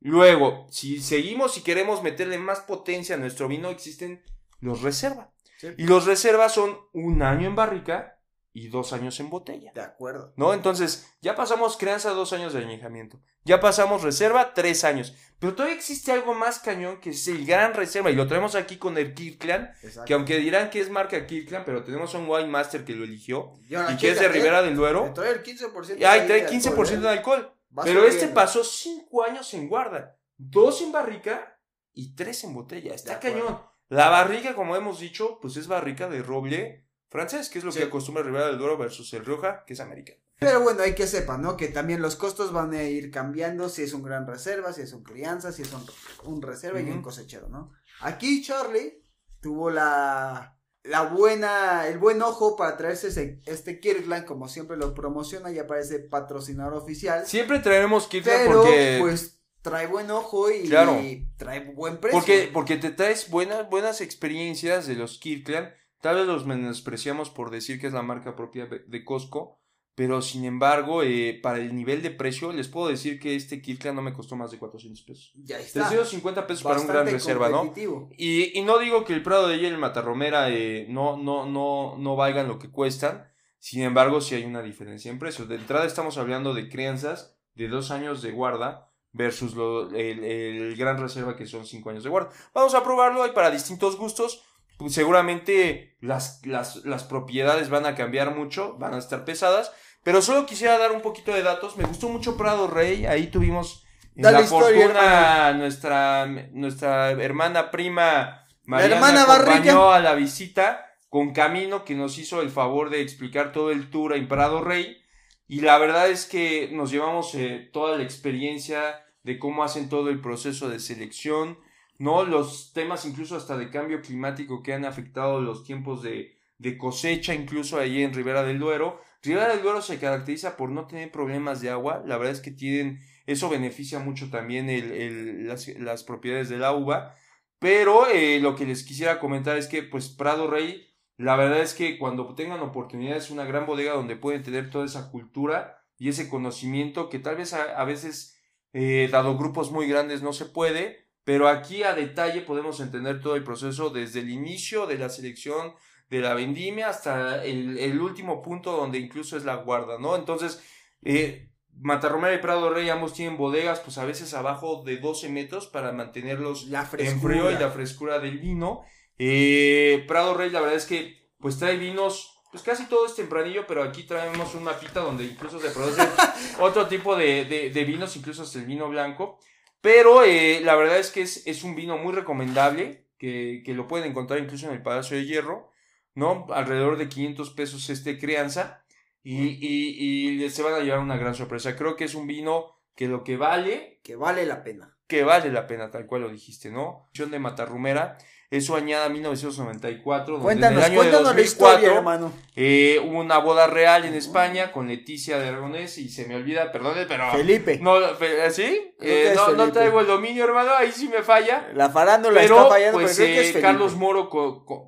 [0.01, 4.23] Luego, si seguimos y queremos meterle más potencia a nuestro vino, existen
[4.59, 5.33] los reserva.
[5.57, 5.69] Sí.
[5.77, 8.18] Y los reservas son un año en barrica
[8.51, 9.71] y dos años en botella.
[9.73, 10.33] De acuerdo.
[10.35, 10.53] ¿No?
[10.53, 13.21] Entonces, ya pasamos crianza dos años de añejamiento.
[13.43, 15.15] Ya pasamos reserva tres años.
[15.39, 18.11] Pero todavía existe algo más cañón que es el gran reserva.
[18.11, 19.69] Y lo traemos aquí con el Kirkland.
[19.81, 20.05] Exacto.
[20.05, 23.53] Que aunque dirán que es marca Kirkland, pero tenemos un Wine Master que lo eligió.
[23.63, 25.11] Y que es de chécate, Ribera del Duero.
[25.13, 25.97] Trae el 15%.
[25.99, 27.11] Y ahí ahí trae de 15% alcohol, de ¿eh?
[27.11, 27.55] alcohol.
[27.77, 30.17] Va Pero este pasó cinco años en guarda.
[30.37, 31.59] Dos en barrica
[31.93, 32.93] y tres en botella.
[32.93, 33.61] Está De cañón.
[33.89, 37.79] La barrica, como hemos dicho, pues es barrica de roble francés, que es lo Sí.
[37.79, 40.19] que acostumbra Ribera del Duero versus el Rioja, que es americano.
[40.39, 41.57] Pero bueno, hay que sepan, ¿no?
[41.57, 44.93] Que también los costos van a ir cambiando si es un gran reserva, si es
[44.93, 45.85] un crianza, si es un,
[46.23, 47.71] un reserva y un cosechero, ¿no?
[48.01, 49.01] Aquí Charlie
[49.41, 54.93] tuvo la, la buena, el buen ojo para traerse ese- este Kirkland, como siempre lo
[54.93, 57.25] promociona, ya parece patrocinador oficial.
[57.25, 58.97] Siempre traeremos Kirkland pero porque...
[59.01, 60.97] pues trae buen ojo y Claro.
[61.35, 62.17] trae buen precio.
[62.17, 65.69] Porque, porque te traes buenas, buenas experiencias de los Kirkland.
[66.01, 69.57] Tal vez los menospreciamos por decir que es la marca propia de Costco.
[69.95, 73.97] Pero sin embargo, eh, para el nivel de precio, les puedo decir que este Kirkland
[73.97, 75.33] no me costó más de 400 pesos.
[75.43, 75.89] ya está.
[75.89, 77.73] 350 pesos para un gran reserva, ¿no?
[78.17, 81.45] Y, y no digo que el Prado de ella y el Matarromera eh, no, no,
[81.45, 83.27] no, no valgan lo que cuestan.
[83.57, 85.49] Sin embargo, sí hay una diferencia en precios.
[85.49, 90.77] De entrada estamos hablando de crianzas de dos años de guarda versus lo- el, el
[90.77, 92.29] gran reserva que son cinco años de guarda.
[92.53, 94.45] Vamos a probarlo, hay para distintos gustos.
[94.79, 99.73] Pues seguramente las, las, las propiedades van a cambiar mucho, van a estar pesadas.
[100.03, 101.75] Pero solo quisiera dar un poquito de datos.
[101.75, 103.05] Me gustó mucho Prado Rey.
[103.05, 109.95] Ahí tuvimos en Dale la historia, fortuna nuestra, nuestra hermana prima Mariana hermana acompañó Barrica.
[109.95, 114.15] a la visita con Camino que nos hizo el favor de explicar todo el tour
[114.15, 114.97] en Prado Rey.
[115.45, 120.09] Y la verdad es que nos llevamos eh, toda la experiencia de cómo hacen todo
[120.09, 121.59] el proceso de selección,
[121.99, 122.23] ¿no?
[122.23, 127.33] Los temas incluso hasta de cambio climático que han afectado los tiempos de, de cosecha,
[127.35, 129.01] incluso ahí en Ribera del Duero.
[129.21, 132.51] Ribera del Duero se caracteriza por no tener problemas de agua, la verdad es que
[132.51, 137.15] tienen, eso beneficia mucho también el, las, propiedades de la uva,
[137.59, 141.73] pero eh, lo que les quisiera comentar es que pues Prado Rey, la verdad es
[141.73, 146.07] que cuando tengan oportunidad es una gran bodega donde pueden tener toda esa cultura y
[146.07, 148.39] ese conocimiento que tal vez a, a veces,
[148.71, 153.35] eh, dado grupos muy grandes, no se puede, pero aquí a detalle podemos entender todo
[153.35, 155.75] el proceso desde el inicio de la selección
[156.09, 160.15] de la vendimia hasta el, el último punto donde incluso es la guarda, ¿no?
[160.15, 160.59] Entonces,
[161.03, 165.67] eh, Matarromera y Prado Rey ambos tienen bodegas, pues a veces abajo de 12 metros
[165.67, 168.81] para mantenerlos La en frío y la frescura del vino.
[169.19, 173.67] Eh, Prado Rey, la verdad es que pues trae vinos, pues casi todo es tempranillo,
[173.67, 176.01] pero aquí traemos un mapita donde incluso se produce
[176.59, 179.37] otro tipo de, de- de vinos, incluso hasta el vino blanco.
[179.81, 183.87] Pero eh, la verdad es que es, es un vino muy recomendable, que, que lo
[183.87, 185.71] pueden encontrar incluso en el Palacio de Hierro,
[186.15, 186.47] ¿no?
[186.51, 188.83] Alrededor de 500 pesos este crianza.
[189.23, 191.75] Y, y, y se van a llevar una gran sorpresa.
[191.75, 194.97] Creo que es un vino que lo que vale Que vale la pena.
[195.07, 197.07] que vale la pena, tal cual lo dijiste, ¿no?
[197.09, 198.17] Opción de Matarrumera,
[198.51, 202.33] es su añada 1994, donde Cuéntanos, en el año cuéntanos de la historia, 2004 hermano.
[202.55, 206.71] eh, hubo una boda real en España con Leticia de Aragonés y se me olvida,
[206.71, 207.31] perdone, pero...
[207.31, 207.77] Felipe.
[207.79, 208.93] No, fe- ¿sí?
[209.01, 209.71] Eh, no, no Felipe.
[209.73, 211.69] traigo el dominio, hermano, ahí sí me falla.
[211.75, 213.61] La farándula Pero, está fallando, pues, pero creo que es eh, Felipe.
[213.61, 214.29] Carlos Moro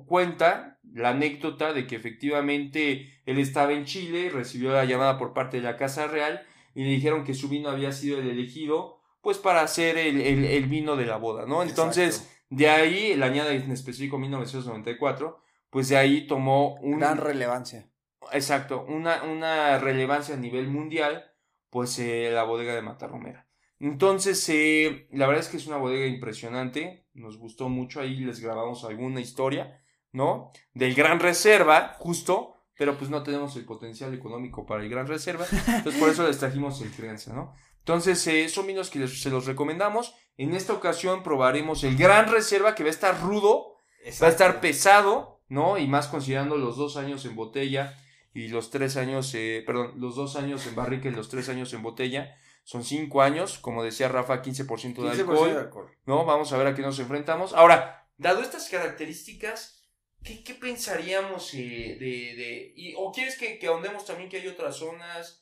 [0.06, 5.58] cuenta la anécdota de que efectivamente él estaba en Chile, recibió la llamada por parte
[5.58, 6.42] de la Casa Real
[6.74, 10.44] y le dijeron que su vino había sido el elegido, pues para hacer el, el-
[10.44, 11.62] el vino de la boda, ¿no?
[11.62, 12.32] Entonces, Exacto.
[12.52, 16.98] De ahí, el añade en específico 1994, pues de ahí tomó un...
[16.98, 17.90] gran relevancia.
[18.30, 21.32] Exacto, una, una relevancia a nivel mundial,
[21.70, 23.48] pues eh, la bodega de Matarromera.
[23.80, 28.40] Entonces, eh, la verdad es que es una bodega impresionante, nos gustó mucho, ahí les
[28.40, 30.52] grabamos alguna historia, ¿no?
[30.74, 35.46] Del Gran Reserva, justo, pero pues no tenemos el potencial económico para el Gran Reserva,
[35.68, 37.54] entonces por eso les trajimos el crianza, ¿no?
[37.82, 40.14] Entonces, eh, son vinos que les- se los recomendamos.
[40.36, 43.74] En esta ocasión probaremos el Gran Reserva, que va a estar rudo,
[44.22, 45.78] va a estar pesado, ¿no?
[45.78, 47.98] Y más considerando los dos años en botella
[48.34, 51.72] y los tres años, eh, perdón, los dos años en barrica y los tres años
[51.74, 52.34] en botella.
[52.64, 55.90] Son cinco años, como decía Rafa, 15%, de 15% alcohol, de alcohol.
[56.06, 56.24] ¿no?
[56.24, 57.52] Vamos a ver a qué nos enfrentamos.
[57.52, 59.84] Ahora, dado estas características,
[60.22, 64.46] ¿qué, qué pensaríamos eh, de, de- y- ¿O quieres que, que ahondemos también que hay
[64.48, 65.41] otras zonas?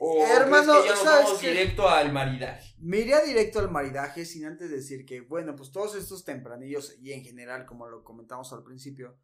[0.00, 1.48] ¿O Hermano, crees que ya nos ¿sabes vamos qué?
[1.50, 2.74] directo al maridaje?
[2.78, 7.12] Me iría directo al maridaje sin antes decir que, bueno, pues todos estos tempranillos y
[7.12, 9.18] en general, como lo comentamos al principio,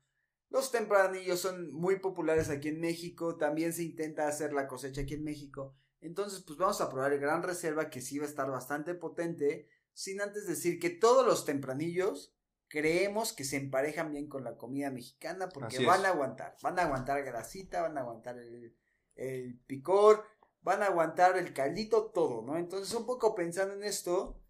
[0.51, 5.15] los tempranillos son muy populares aquí en México, también se intenta hacer la cosecha aquí
[5.15, 8.51] en México, entonces pues vamos a probar el Gran Reserva que sí va a estar
[8.51, 12.35] bastante potente, sin antes decir que todos los tempranillos
[12.69, 15.89] creemos que se emparejan bien con la comida mexicana porque Así es.
[15.89, 18.77] van a aguantar, van a aguantar grasita, van a aguantar el,
[19.15, 20.25] el picor,
[20.65, 22.57] van a aguantar el caldito, todo, ¿no?
[22.57, 24.41] Entonces, un poco pensando en esto,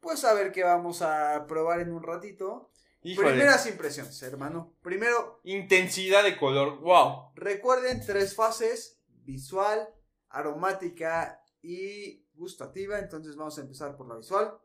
[0.00, 2.70] pues a ver qué vamos a probar en un ratito.
[3.02, 3.30] Híjole.
[3.30, 4.74] Primeras impresiones, hermano.
[4.80, 6.80] Primero, Intensidad de color.
[6.80, 7.32] Wow.
[7.34, 9.88] recuerden tres fases, visual,
[10.28, 12.98] aromática y gustativa.
[12.98, 14.58] Entonces vamos a empezar por la visual.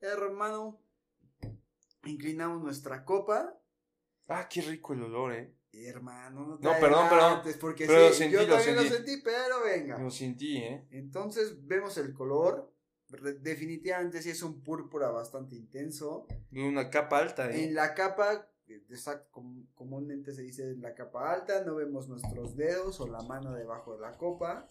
[0.00, 0.80] Hermano,
[2.04, 3.58] inclinamos nuestra copa.
[4.28, 5.54] Ah, qué rico el olor, eh.
[5.76, 7.42] Hermano, no, te No, perdón, perdón.
[7.60, 8.96] Porque Pero lo sí, sentí, yo lo también lo sentí.
[9.10, 9.98] sentí, pero venga.
[9.98, 10.86] Lo sentí, eh.
[10.90, 12.70] Entonces vemos el color.
[13.40, 16.26] Definitivamente sí es un púrpura bastante intenso.
[16.50, 17.64] De una capa alta, eh.
[17.64, 22.08] En la capa, eh, exacto, com- comúnmente se dice en la capa alta, no vemos
[22.08, 24.70] nuestros dedos o la mano debajo de la copa.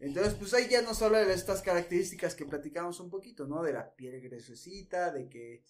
[0.00, 3.62] Entonces, pues ahí ya nos habla de estas características que platicamos un poquito, ¿no?
[3.62, 5.62] De la piel gruesecita, de que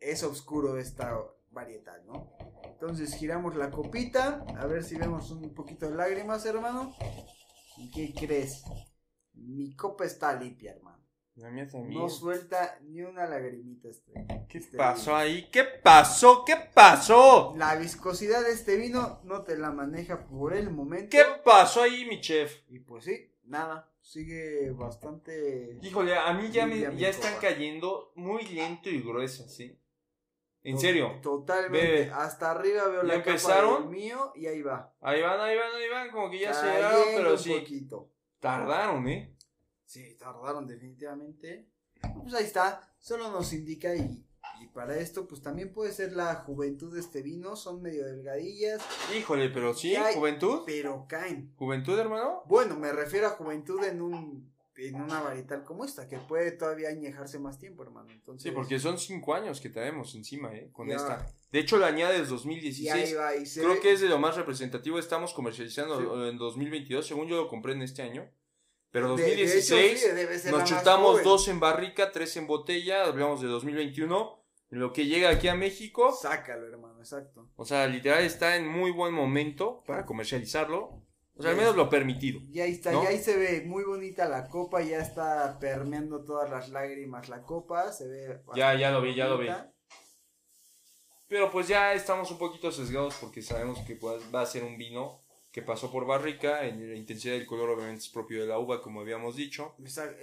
[0.00, 1.16] es oscuro esta
[1.54, 2.36] varietal, ¿no?
[2.64, 6.94] Entonces giramos la copita, a ver si vemos un poquito de lágrimas, hermano.
[7.78, 8.64] ¿Y qué crees?
[9.32, 10.94] Mi copa está limpia, hermano.
[11.36, 12.00] La mía también.
[12.00, 14.12] No suelta ni una lagrimita este.
[14.48, 15.16] ¿Qué este pasó vino.
[15.16, 15.48] ahí?
[15.50, 16.44] ¿Qué pasó?
[16.44, 17.54] ¿Qué pasó?
[17.56, 21.08] La viscosidad de este vino no te la maneja por el momento.
[21.10, 22.60] ¿Qué pasó ahí, mi chef?
[22.68, 25.80] Y pues sí, nada, sigue bastante...
[25.82, 29.76] Híjole, a mí ya, me, ya están cayendo muy lento y gruesas, ¿sí?
[30.64, 31.20] En serio.
[31.22, 31.78] Totalmente.
[31.86, 32.10] Bebe.
[32.10, 33.82] Hasta arriba veo ¿Ya la capa empezaron?
[33.82, 34.92] del mío y ahí va.
[35.00, 37.54] Ahí van, ahí van, ahí van, como que ya se llegaron, pero un sí.
[37.58, 38.10] poquito.
[38.40, 39.36] Tardaron, ¿eh?
[39.84, 41.68] Sí, tardaron definitivamente.
[42.22, 44.26] Pues ahí está, solo nos indica y,
[44.60, 48.82] y para esto pues también puede ser la juventud de este vino, son medio delgadillas,
[49.16, 50.62] Híjole, pero sí, juventud.
[50.66, 51.52] pero caen.
[51.56, 52.42] ¿Juventud, hermano?
[52.46, 56.88] Bueno, me refiero a juventud en un en una varietal como esta, que puede todavía
[56.88, 58.10] añejarse más tiempo, hermano.
[58.10, 60.68] Entonces, Sí, porque son cinco años que tenemos encima, ¿eh?
[60.72, 60.96] Con Ya.
[60.96, 61.26] esta.
[61.52, 63.16] De hecho, la añades y ahí 2016.
[63.18, 64.98] va, y se Creo ve- que es de lo más representativo.
[64.98, 66.28] Estamos comercializando Sí.
[66.30, 67.06] en 2022.
[67.06, 68.28] Según yo lo compré en este año.
[68.90, 72.36] Pero de- de hecho, 2016 sí, debe ser la nos chutamos dos en barrica, tres
[72.36, 73.04] en botella.
[73.06, 74.40] Hablamos de 2021.
[74.70, 76.12] En lo que llega aquí a México.
[76.20, 77.48] Sácalo, hermano, exacto.
[77.54, 81.00] O sea, literal está en muy buen momento para comercializarlo.
[81.36, 82.40] O sea, al menos lo permitido.
[82.52, 83.02] Y ahí está, ¿No?
[83.02, 87.42] y ahí se ve muy bonita la copa, ya está permeando todas las lágrimas la
[87.42, 89.48] copa, se ve Ya, ya lo vi, ya lo vi.
[91.28, 94.78] Pero pues ya estamos un poquito sesgados porque sabemos que pues, va a ser un
[94.78, 96.64] vino que pasó por barrica.
[96.66, 99.74] En la intensidad del color obviamente es propio de la uva, como habíamos dicho.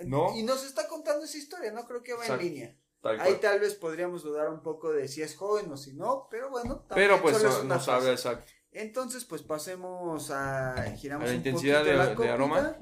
[0.06, 0.34] ¿No?
[0.38, 2.44] Y nos está contando esa historia, no creo que va Exacto.
[2.46, 2.76] en línea.
[3.02, 6.28] Tal Ahí tal vez podríamos dudar un poco de si es joven o si no,
[6.30, 8.12] pero bueno, también Pero pues solo es no, una habla fase.
[8.12, 8.52] exacto.
[8.72, 12.34] Entonces, pues pasemos a giramos A la un intensidad de- la de copita.
[12.34, 12.78] aroma.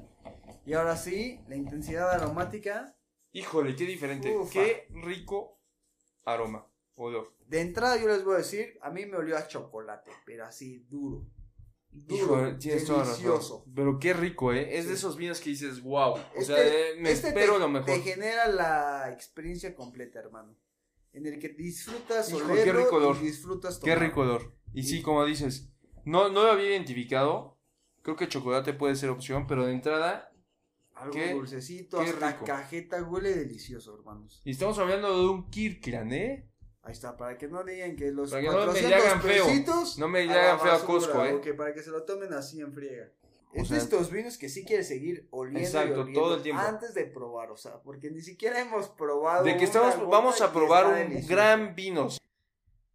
[0.64, 2.96] Y ahora sí, la intensidad aromática.
[3.32, 4.36] Híjole, qué diferente.
[4.36, 4.52] Ufa.
[4.52, 5.60] Qué rico
[6.24, 6.66] aroma.
[6.94, 7.34] Olor.
[7.46, 10.80] De entrada yo les voy a decir, a mí me olió a chocolate, pero así
[10.88, 11.26] duro.
[11.92, 13.64] Duro, Híjole, delicioso.
[13.74, 14.76] Pero qué rico, ¿eh?
[14.76, 14.88] Es Sí.
[14.90, 16.12] de esos vinos que dices, wow.
[16.12, 17.86] O Este- sea, eh, me este espero te, lo mejor.
[17.86, 20.56] te genera la experiencia completa, hermano.
[21.12, 23.16] En el que disfrutas Hijo, olerlo qué rico olor.
[23.20, 24.04] y disfrutas Qué tomarlo.
[24.06, 24.54] rico olor.
[24.72, 25.02] Y Sí.
[25.02, 25.69] como dices,
[26.04, 27.56] no, no lo había identificado.
[28.02, 30.26] Creo que chocolate puede ser opción, pero de entrada,
[30.94, 32.44] Algo Qué- dulcecito, qué hasta rico.
[32.44, 34.42] cajeta huele delicioso, hermanos.
[34.44, 36.46] y estamos hablando de un Kirkland, ¿eh?
[36.82, 39.22] Ahí está, para que no digan que los Para que no me 400 le hagan
[39.22, 39.46] feo.
[39.98, 41.34] No me hagan feo a Costco, ¿eh?
[41.34, 43.08] ok, para que se lo tomen así en friega.
[43.54, 46.34] O es sea- de estos vinos que sí quieres seguir oliendo y Exacto, oliendo todo
[46.36, 46.60] el tiempo.
[46.62, 50.52] antes de probar, o sea, porque ni siquiera hemos probado De que estamos, vamos a
[50.52, 51.28] probar un delicioso.
[51.28, 52.08] gran vino.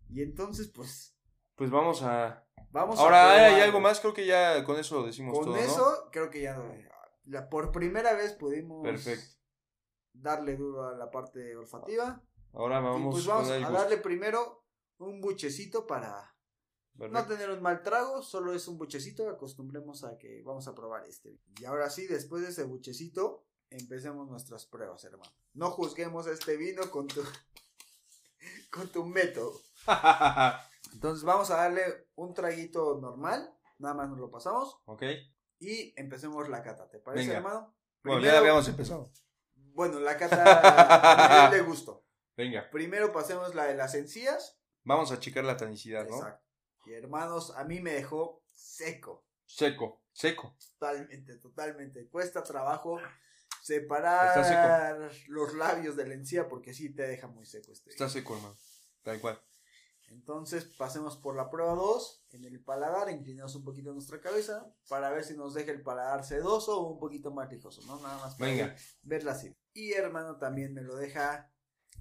[0.09, 1.15] Y entonces, pues,
[1.55, 2.44] Pues vamos a...
[2.75, 3.99] vamos a Ahora, ¿hay algo más?
[3.99, 5.61] Creo que ya con eso lo decimos Con todo, ¿no?
[5.61, 6.57] eso, creo que ya
[7.25, 9.37] la, por primera vez pudimos Perfecto.
[10.13, 12.21] darle duro a la parte olfativa.
[12.53, 14.65] Ahora vamos, pues vamos con a darle primero
[14.97, 16.35] un buchecito para
[16.93, 17.33] no Perfecto.
[17.33, 21.37] tener un mal trago, solo es un buchecito, acostumbremos a que vamos a probar este.
[21.59, 25.31] Y ahora sí, después de ese buchecito, empecemos nuestras pruebas, hermano.
[25.53, 27.21] No juzguemos este vino con tu
[28.71, 29.59] con tu método.
[30.93, 35.03] Entonces vamos a darle un traguito normal, nada más nos lo pasamos ok.
[35.59, 37.37] y empecemos la cata, ¿te parece, Venga.
[37.37, 37.59] hermano?
[38.03, 39.11] Bueno, Primero- ya habíamos empezado.
[39.55, 42.05] Bueno, la cata de gusto.
[42.37, 44.57] Venga, Primero pasemos la de las encías.
[44.83, 46.15] vamos a checar la tanicidad, ¿no?
[46.17, 46.45] Exacto.
[46.85, 49.25] Y hermanos, a mí me dejó seco.
[49.45, 50.55] Seco, seco.
[50.79, 52.07] Totalmente, totalmente.
[52.09, 52.99] Cuesta trabajo
[53.61, 57.89] separar los labios de la encía porque sí te deja muy seco este.
[57.89, 58.55] Está seco, hermano.
[59.03, 59.41] Tal cual.
[60.09, 65.09] Entonces pasemos por la prueba 2 en el paladar, inclinamos un poquito nuestra cabeza para
[65.11, 67.99] ver si nos deja el paladar sedoso o un poquito más lijoso, ¿no?
[68.01, 68.75] Nada más para Venga.
[69.01, 69.53] verla así.
[69.73, 71.51] Y hermano también me lo deja,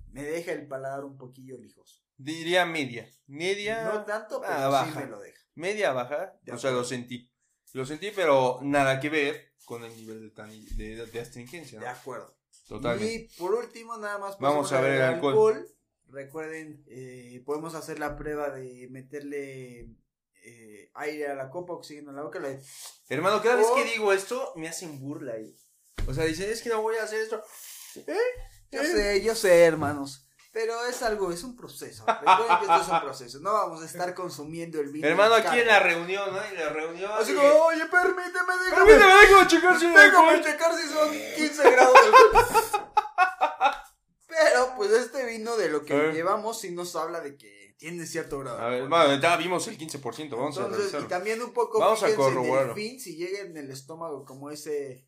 [0.09, 2.01] me deja el paladar un poquillo lijoso.
[2.17, 3.11] Diría media.
[3.27, 3.85] Media.
[3.93, 5.01] No tanto, pero ah, sí baja.
[5.01, 5.41] me lo deja.
[5.55, 6.39] Media baja.
[6.43, 7.33] De o sea, lo sentí.
[7.73, 11.81] Lo sentí, pero nada que ver con el nivel de, tani- de, de astringencia.
[11.81, 11.91] De ¿no?
[11.91, 12.37] acuerdo.
[12.69, 13.13] Totalmente.
[13.13, 15.67] Y por último, nada más Vamos a ver el al alcohol.
[16.15, 19.89] Recuerden, eh, podemos hacer la prueba de meterle
[20.47, 22.39] eh, aire a la copa, oxígeno a la boca.
[22.39, 22.57] la-
[23.09, 23.75] Hermano, cada vez Oh.
[23.75, 25.57] que digo esto, me hacen burla ahí.
[26.07, 27.43] O sea, dicen, es que no voy a hacer esto.
[28.71, 30.29] Yo sé, yo sé, hermanos.
[30.53, 32.05] Pero es algo, es un proceso.
[32.21, 33.41] Recuerden que esto es un proceso.
[33.41, 35.09] No vamos a estar consumiendo el vino.
[35.09, 36.43] Hermano, aquí en la reunión, ¿no?
[36.45, 37.11] En la reunión.
[37.13, 38.87] Así como, oye, permíteme, déjame.
[38.87, 41.99] Permíteme, déjame checar si Déjame checar si son 15 grados.
[45.37, 46.15] Vino de lo que A ver.
[46.15, 48.59] llevamos sí nos habla de que tiene cierto grado.
[48.61, 51.09] A ver, bueno, ya vimos el 15%, vamos a Entonces, y revisarlo.
[51.09, 52.23] también un poco Vamos a fíjense
[52.61, 55.07] en fin, si llega en el estómago como ese...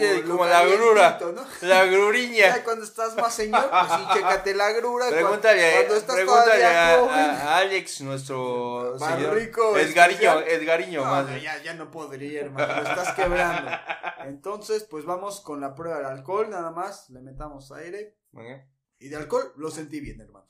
[0.00, 1.18] De- lo como la grura.
[1.20, 1.32] ¿no?
[1.62, 2.64] La Ya gruriña.
[2.64, 5.08] cuando estás más señor, pues sí, chécate la grura.
[5.08, 7.14] Pregúntale, cuando estás pregúntale a, joven.
[7.14, 9.34] a- a Alex, nuestro Más señor.
[9.36, 10.40] rico, Edgariño.
[10.40, 13.70] Edgariño, No, no, ya, ya no podría, hermano, lo estás quebrando.
[14.26, 18.16] Entonces, pues vamos con la prueba del alcohol, nada más, le metamos aire.
[18.32, 18.66] Venga.
[19.04, 20.46] Y de alcohol lo sentí bien, hermano.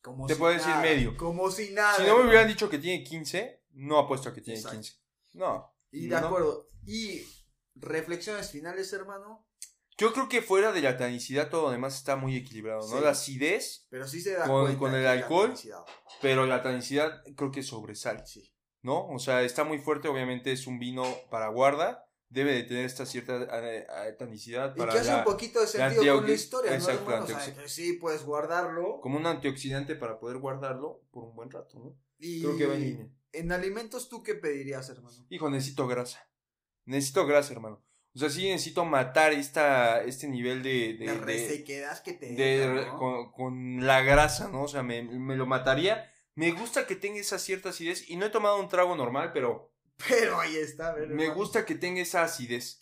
[0.00, 1.14] Como Te si puedo decir medio.
[1.18, 1.96] Como si nada.
[1.96, 4.78] Si no me hubieran dicho que tiene 15, no apuesto a que tiene Exacto.
[4.78, 4.94] 15.
[5.34, 5.74] No.
[5.90, 6.26] Y de no.
[6.28, 6.70] acuerdo.
[6.86, 7.22] Y
[7.74, 9.46] reflexiones finales, hermano.
[9.98, 12.96] Yo creo que fuera de la tanicidad todo lo demás está muy equilibrado, ¿no?
[12.96, 13.04] Sí.
[13.04, 15.52] La acidez, Pero sí se da Con- con el la alcohol,
[16.22, 18.50] pero la tanicidad creo que sobresale, Sí.
[18.80, 19.06] ¿no?
[19.08, 23.04] O sea, está muy fuerte, obviamente es un vino para guarda, debe de tener esta
[23.06, 26.26] cierta eh, eh, tanicidad Y para que hace la- un poquito de la sentido con
[26.26, 27.24] la historia, ¿no, exacto, hermano?
[27.24, 29.00] O sea, antioxi- que sí, puedes guardarlo.
[29.00, 31.94] como un antioxidante para poder guardarlo por un buen rato, ¿no?
[32.18, 33.08] Y Creo que va en línea.
[33.32, 35.26] en alimentos, ¿tú qué pedirías, hermano?
[35.28, 36.26] Hijo, necesito grasa.
[36.84, 37.82] Necesito grasa, hermano.
[38.14, 40.94] O sea, sí necesito matar esta, este nivel de...
[40.98, 42.98] de- De de- resequedad que te de- deja, ¿no?
[42.98, 44.62] con, con la grasa, ¿no?
[44.64, 46.10] O sea, me, me lo mataría.
[46.34, 48.08] Me gusta que tenga esa cierta acidez.
[48.10, 49.71] Y no he tomado un trago normal, pero
[50.08, 52.80] Pero ahí está, a ver, me gusta que tenga esa acidez.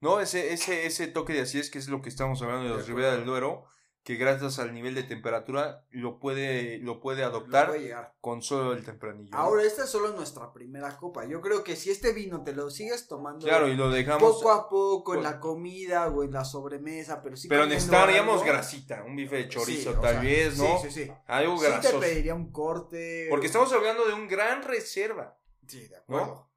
[0.00, 0.20] ¿No?
[0.20, 2.86] Ese, ese, ese toque de acidez que es lo que estamos hablando de los.
[2.88, 3.66] Ribera del Duero.
[4.04, 8.72] Que gracias al nivel de temperatura lo puede, lo puede Lo adoptar puede con solo
[8.72, 9.30] el tempranillo.
[9.32, 11.24] Ahora, esta es solo nuestra primera copa.
[11.24, 14.20] Yo creo que si este vino te lo sigues tomando Claro, y lo dejamos.
[14.38, 18.40] poco a poco en Pues- la comida o en la sobremesa, pero sí pero necesitaríamos
[18.40, 18.44] algo.
[18.52, 19.04] grasita.
[19.04, 20.78] Un bife de chorizo, Sí, tal sea, vez, ¿no?
[20.82, 21.12] Sí, sí, sí.
[21.28, 22.00] Algo Sí te grasoso.
[22.00, 23.28] pediría un corte.
[23.30, 25.38] Porque o- estamos hablando de un gran reserva.
[25.68, 26.26] Sí, de acuerdo.
[26.26, 26.51] ¿no?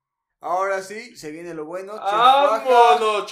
[0.45, 1.93] Ahora sí, se viene lo bueno.
[1.93, 2.11] Chef.
[2.11, 3.27] ¡Vámonos!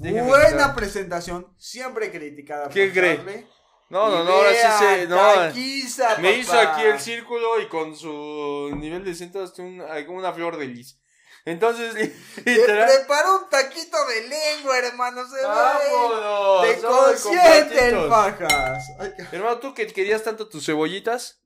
[0.00, 3.16] Déjeme Buena presentación, siempre criticada ¿Qué por cree?
[3.16, 3.46] Charlie.
[3.88, 5.06] No, no, no, ahora sí se.
[5.08, 9.14] No, taquiza, me hizo aquí el círculo y con su nivel de
[9.62, 11.00] un- como una flor de lis.
[11.44, 11.94] Entonces,
[12.44, 12.88] Te literal.
[12.88, 15.22] preparó un taquito de lengua, hermano.
[15.28, 15.42] Se.
[15.44, 16.62] ¡Vámonos!
[16.62, 18.84] Te consiente el fajas.
[19.00, 21.42] Ay, Hermano, tú que querías tanto tus cebollitas,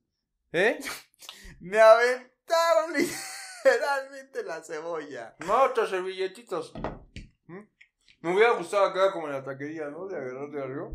[0.51, 0.79] ¿eh?
[1.59, 2.95] Me aventaron
[3.63, 5.35] literalmente la cebolla.
[5.39, 6.73] No, otros servilletitos.
[7.45, 7.59] ¿Mm?
[8.21, 10.07] Me hubiera gustado acá como en la taquería, ¿no?
[10.07, 10.93] De agarrarte algo.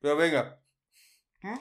[0.00, 0.60] Pero venga.
[1.42, 1.58] ¿Mm?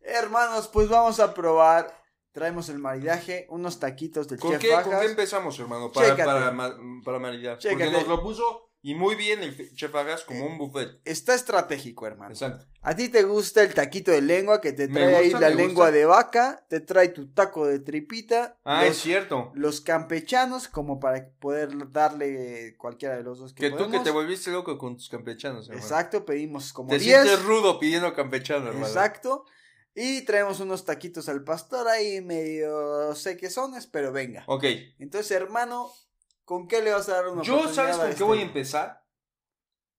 [0.00, 1.98] Hermanos, pues vamos a probar.
[2.32, 5.90] Traemos el maridaje, unos taquitos del ¿Con chef qué, ¿Con qué empezamos, hermano?
[5.90, 6.24] Para, Chécate.
[6.24, 7.58] para, para maridar.
[7.60, 9.92] Porque nos lo puso y muy bien el chef
[10.26, 11.00] como un buffet.
[11.04, 12.32] Está estratégico, hermano.
[12.32, 12.66] Exacto.
[12.82, 15.90] A ti te gusta el taquito de lengua que te trae ahí la lengua gusta.
[15.90, 19.52] de vaca, te trae tu taco de tripita, Ah, los, es cierto.
[19.54, 24.10] los campechanos como para poder darle cualquiera de los dos que, Que tú que te
[24.10, 25.84] volviste loco con tus campechanos, hermano.
[25.84, 27.22] Exacto, pedimos como Te 10.
[27.22, 28.86] sientes rudo pidiendo campechano, hermano.
[28.86, 29.44] Exacto.
[29.94, 34.44] Y traemos unos taquitos al pastor ahí medio sequezones, pero venga.
[34.46, 34.64] Ok.
[34.98, 35.90] Entonces, hermano,
[36.50, 38.24] ¿con qué le vas a dar una Yo, ¿sabes con qué este?
[38.24, 39.04] voy a empezar?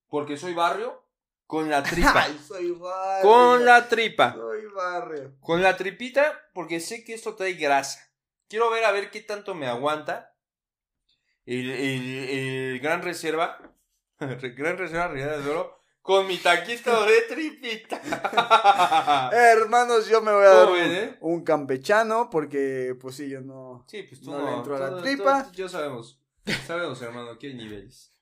[0.09, 1.01] Porque soy barrio.
[1.47, 2.23] Con la tripa.
[2.23, 3.29] Ay, soy barrio.
[3.31, 4.33] con la tripa.
[4.33, 5.37] Soy barrio.
[5.39, 8.01] Con la tripita, porque sé que esto trae grasa.
[8.49, 10.35] Quiero ver a ver qué tanto me aguanta.
[11.45, 13.57] El, el- el gran reserva.
[14.19, 15.79] gran reserva del Oro.
[16.01, 18.01] Con mi taquito de tripita.
[19.31, 21.17] Hermanos, yo me voy a dar ¿Cómo un, eh?
[21.21, 23.85] un campechano porque, pues sí, yo no.
[23.87, 24.45] sí, pues tú No no.
[24.51, 25.43] le entró a la tú- tripa.
[25.45, 26.20] tú- ya sabemos.
[26.67, 28.13] Sabemos, hermano, que hay niveles.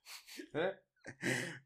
[0.54, 0.74] ¿Eh?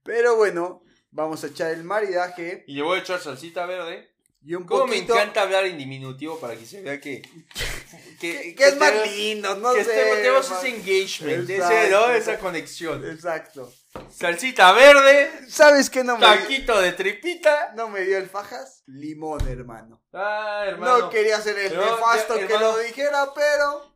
[0.03, 4.15] Pero bueno, vamos a echar el maridaje Y le voy a echar salsita verde.
[4.41, 7.21] y un Cómo me encanta hablar en diminutivo para que se vea que
[8.19, 9.91] que, es más lindo, no que sé.
[9.93, 12.09] tenemos ese engagement, ese, ¿no?
[12.11, 13.05] esa conexión.
[13.09, 13.71] Exacto.
[14.09, 15.29] Salsita verde.
[15.49, 17.73] ¿Sabes qué no me Taquito de tripita.
[17.75, 18.83] No me dio el fajas.
[18.87, 20.01] Limón, hermano.
[20.13, 20.99] Ah, hermano.
[20.99, 23.93] No quería ser el nefasto que lo dijera, pero.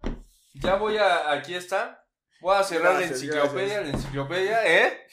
[0.55, 1.31] Ya voy a.
[1.31, 2.06] Aquí está.
[2.41, 3.81] Voy a cerrar la enciclopedia.
[3.81, 5.07] La enciclopedia, ¿eh?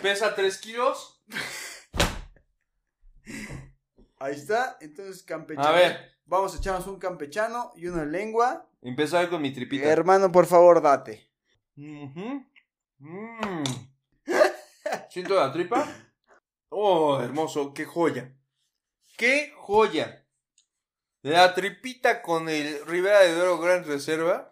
[0.00, 1.22] Pesa 3 kilos.
[4.18, 4.76] Ahí está.
[4.80, 5.68] Entonces, campechano.
[5.68, 6.12] A ver.
[6.24, 8.68] Vamos a echarnos un campechano y una lengua.
[8.80, 9.86] Empezar con mi tripita.
[9.86, 11.30] Hermano, por favor, date.
[11.76, 12.44] Mmm.
[15.10, 15.86] ¿Siento la tripa?
[16.70, 18.32] Oh, hermoso, qué joya.
[19.16, 20.26] ¡Qué joya!
[21.20, 24.50] La tripita con el Rivera de Duero Gran Reserva.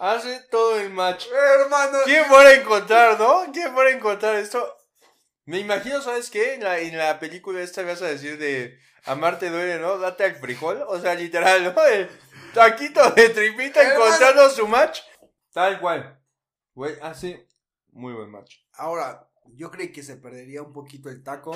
[0.00, 1.26] Hace todo el match.
[1.28, 1.98] Hermano.
[2.04, 3.44] ¿Quién fuera a encontrar, no?
[3.52, 4.76] ¿Quién fuera a encontrar esto?
[5.44, 6.54] Me imagino, ¿sabes qué?
[6.54, 9.98] En la, en la película esta vas a decir de Amarte duele, ¿no?
[9.98, 10.82] Date al frijol.
[10.88, 11.84] O sea, literal, ¿no?
[11.84, 12.08] El
[12.54, 15.00] taquito de tripita encontrando su match.
[15.52, 16.18] Tal cual.
[16.74, 17.46] Güey, hace
[17.88, 18.56] muy buen match.
[18.72, 21.54] Ahora, yo creí que se perdería un poquito el taco.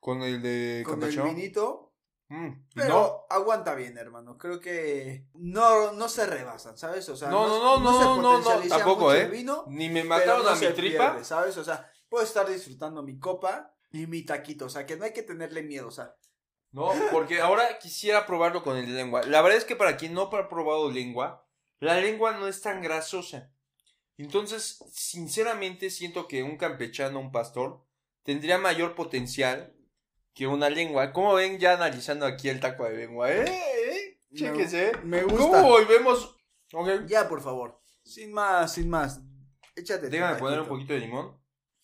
[0.00, 1.81] Con el de Con el vinito.
[2.28, 3.26] Mm, pero no.
[3.28, 4.38] aguanta bien, hermano.
[4.38, 7.08] Creo que no, no se rebasan, ¿sabes?
[7.08, 9.30] O sea, no, no, no, no, no, no, tampoco, ¿eh?
[9.66, 11.22] Ni me mataron a mi tripa.
[11.24, 11.56] ¿Sabes?
[11.58, 14.66] O sea, puedo estar disfrutando mi copa y mi taquito.
[14.66, 15.88] O sea, que no hay que tenerle miedo.
[15.88, 16.16] O sea,
[16.70, 19.22] no, porque ahora quisiera probarlo con el lengua.
[19.24, 21.46] La verdad es que para quien no ha probado lengua,
[21.80, 23.52] la lengua no es tan grasosa.
[24.16, 27.84] Entonces, sinceramente siento que un campechano, un pastor,
[28.22, 29.74] tendría mayor potencial
[30.34, 31.12] que una lengua.
[31.12, 33.32] ¿Cómo ven ya analizando aquí el taco de lengua?
[33.32, 33.44] ¿Eh?
[33.46, 34.20] ¿Eh?
[34.34, 34.92] Chéquese.
[35.04, 35.38] Me, gusta.
[35.38, 36.36] ¿Cómo volvemos?
[37.06, 37.80] Ya, por favor.
[38.02, 39.20] Sin más, sin más.
[39.76, 40.08] Échate.
[40.08, 41.38] Déjame poner un poquito de limón.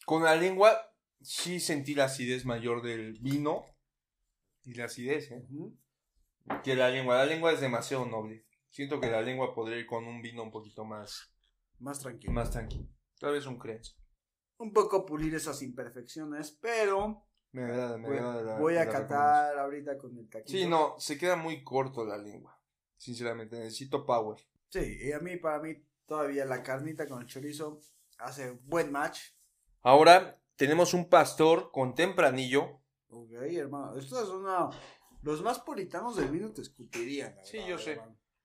[0.05, 3.67] Con la lengua sí sentí la acidez mayor del vino.
[4.65, 5.47] Y la acidez, ¿eh?
[6.63, 7.17] Que la lengua.
[7.19, 8.47] La lengua es demasiado noble.
[8.71, 11.33] Siento que la lengua podría ir con un vino un poquito más...
[11.79, 12.33] Más tranquilo.
[12.33, 12.89] Más tranquilo.
[13.19, 13.97] Tal vez un crens.
[14.59, 17.28] Un poco pulir esas imperfecciones, pero...
[17.53, 20.51] Me da, me voy, voy a catar ahorita con el taquito.
[20.51, 22.61] Sí, no, se queda muy corto la lengua.
[22.97, 24.39] Sinceramente, necesito power.
[24.69, 27.81] Sí, y a mí, para mí, todavía la carnita con el chorizo
[28.19, 29.21] hace buen match.
[29.83, 32.81] Ahora tenemos un pastor con tempranillo.
[33.09, 33.97] Ok, hermano.
[33.97, 34.69] Esto es una...
[35.23, 37.35] Los más puritanos del vino te escupirían.
[37.45, 38.01] Sí, yo sé.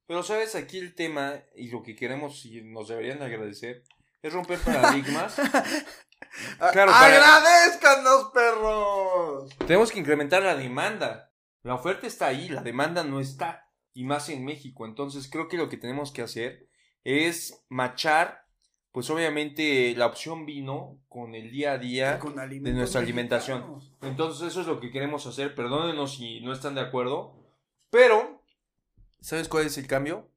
[0.06, 3.84] Pero sabes, aquí el tema y lo que queremos y nos deberían agradecer
[4.22, 5.36] es romper paradigmas.
[6.72, 9.58] Claro, ¡Agradezcanos, perros!
[9.66, 11.32] Tenemos que incrementar la demanda.
[11.64, 13.70] La oferta está ahí, la demanda no está.
[13.94, 14.86] Y más en México.
[14.86, 16.68] Entonces creo que lo que tenemos que hacer
[17.04, 18.48] es machar,
[18.92, 23.80] pues obviamente la opción vino con el día a día de nuestra alimentación.
[24.02, 25.54] Entonces eso es lo que queremos hacer.
[25.54, 27.36] Perdónenos si no están de acuerdo.
[27.92, 28.44] Pero
[29.24, 30.30] ¿Sabes cuál es el cambio?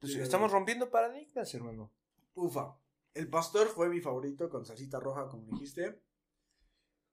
[0.00, 1.90] Pues estamos rompiendo paradigmas, hermano.
[2.34, 2.76] Ufa.
[3.14, 6.02] El pastor fue mi favorito con salsita roja, como dijiste.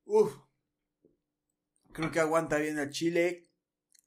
[0.06, 0.36] Uf.
[1.93, 3.47] Creo que aguanta bien el chile.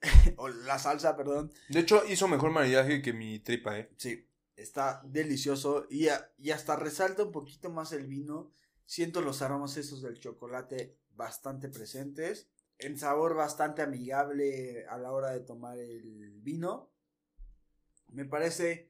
[0.37, 1.53] o la salsa, perdón.
[1.69, 3.91] De hecho, hizo mejor maridaje que mi tripa, ¿eh?
[3.97, 4.29] Sí.
[4.57, 5.87] Está delicioso.
[5.89, 8.53] Y, y hasta resalta un poquito más el vino.
[8.87, 12.49] Siento los aromas esos del chocolate bastante presentes.
[12.77, 16.91] El sabor bastante amigable a la hora de tomar el vino.
[18.09, 18.89] Me parece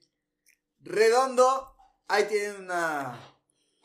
[0.80, 1.73] redondo.
[2.08, 3.18] Ahí tienen una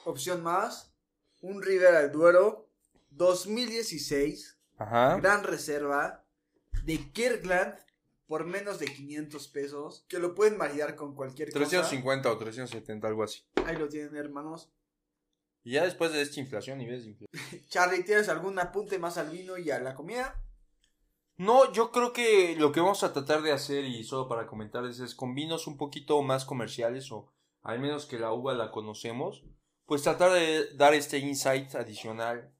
[0.06, 0.94] opción más.
[1.42, 2.70] Un Rivera del Duero
[3.12, 4.58] 2016.
[4.78, 6.26] Gran reserva
[6.84, 7.76] de Kirkland
[8.28, 10.06] por menos de 500 pesos.
[10.08, 13.44] Que lo pueden maridar con cualquier 350 o 370, algo así.
[13.66, 14.70] Ahí lo tienen, hermanos.
[15.64, 17.66] Y ya después de esta inflación y ves inflación.
[17.70, 20.42] Charlie, ¿tienes algún apunte más al vino y a la comida?
[21.38, 25.00] No, yo creo que lo que vamos a tratar de hacer, y solo para comentarles,
[25.00, 29.44] es con vinos un poquito más comerciales, o al menos que la uva la conocemos,
[29.86, 32.54] pues tratar de dar este insight adicional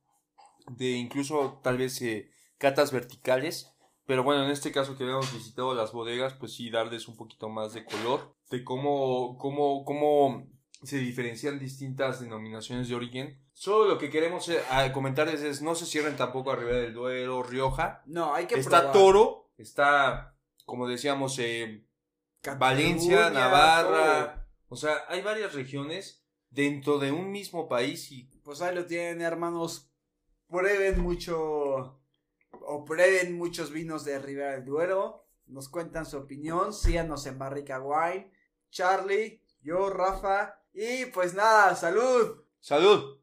[0.68, 3.76] de incluso tal vez eh, catas verticales.
[4.06, 7.48] Pero bueno, en este caso que habíamos visitado las bodegas, pues sí, darles un poquito
[7.50, 10.48] más de color, de cómo, cómo, cómo
[10.82, 13.40] se diferencian distintas denominaciones de origen.
[13.54, 14.62] Solo lo que queremos eh,
[14.94, 18.02] comentarles es no se cierren tampoco arriba del Duero, Rioja.
[18.08, 20.36] No, hay que Está Toro, está,
[20.66, 21.86] como decíamos, eh,
[22.58, 24.49] Valencia, Navarra.
[24.70, 28.24] O sea, hay varias regiones dentro de un mismo país y...
[28.44, 29.92] Pues ahí lo tienen, hermanos.
[30.48, 32.00] Prueben mucho
[32.52, 35.26] o prueben muchos vinos de Ribera del Duero.
[35.46, 36.74] Nos cuentan su opinión.
[36.74, 38.32] Síganos en Barrica Wine.
[38.70, 42.44] Charlie, yo, Rafa, y pues nada, salud.
[42.60, 43.18] Salud.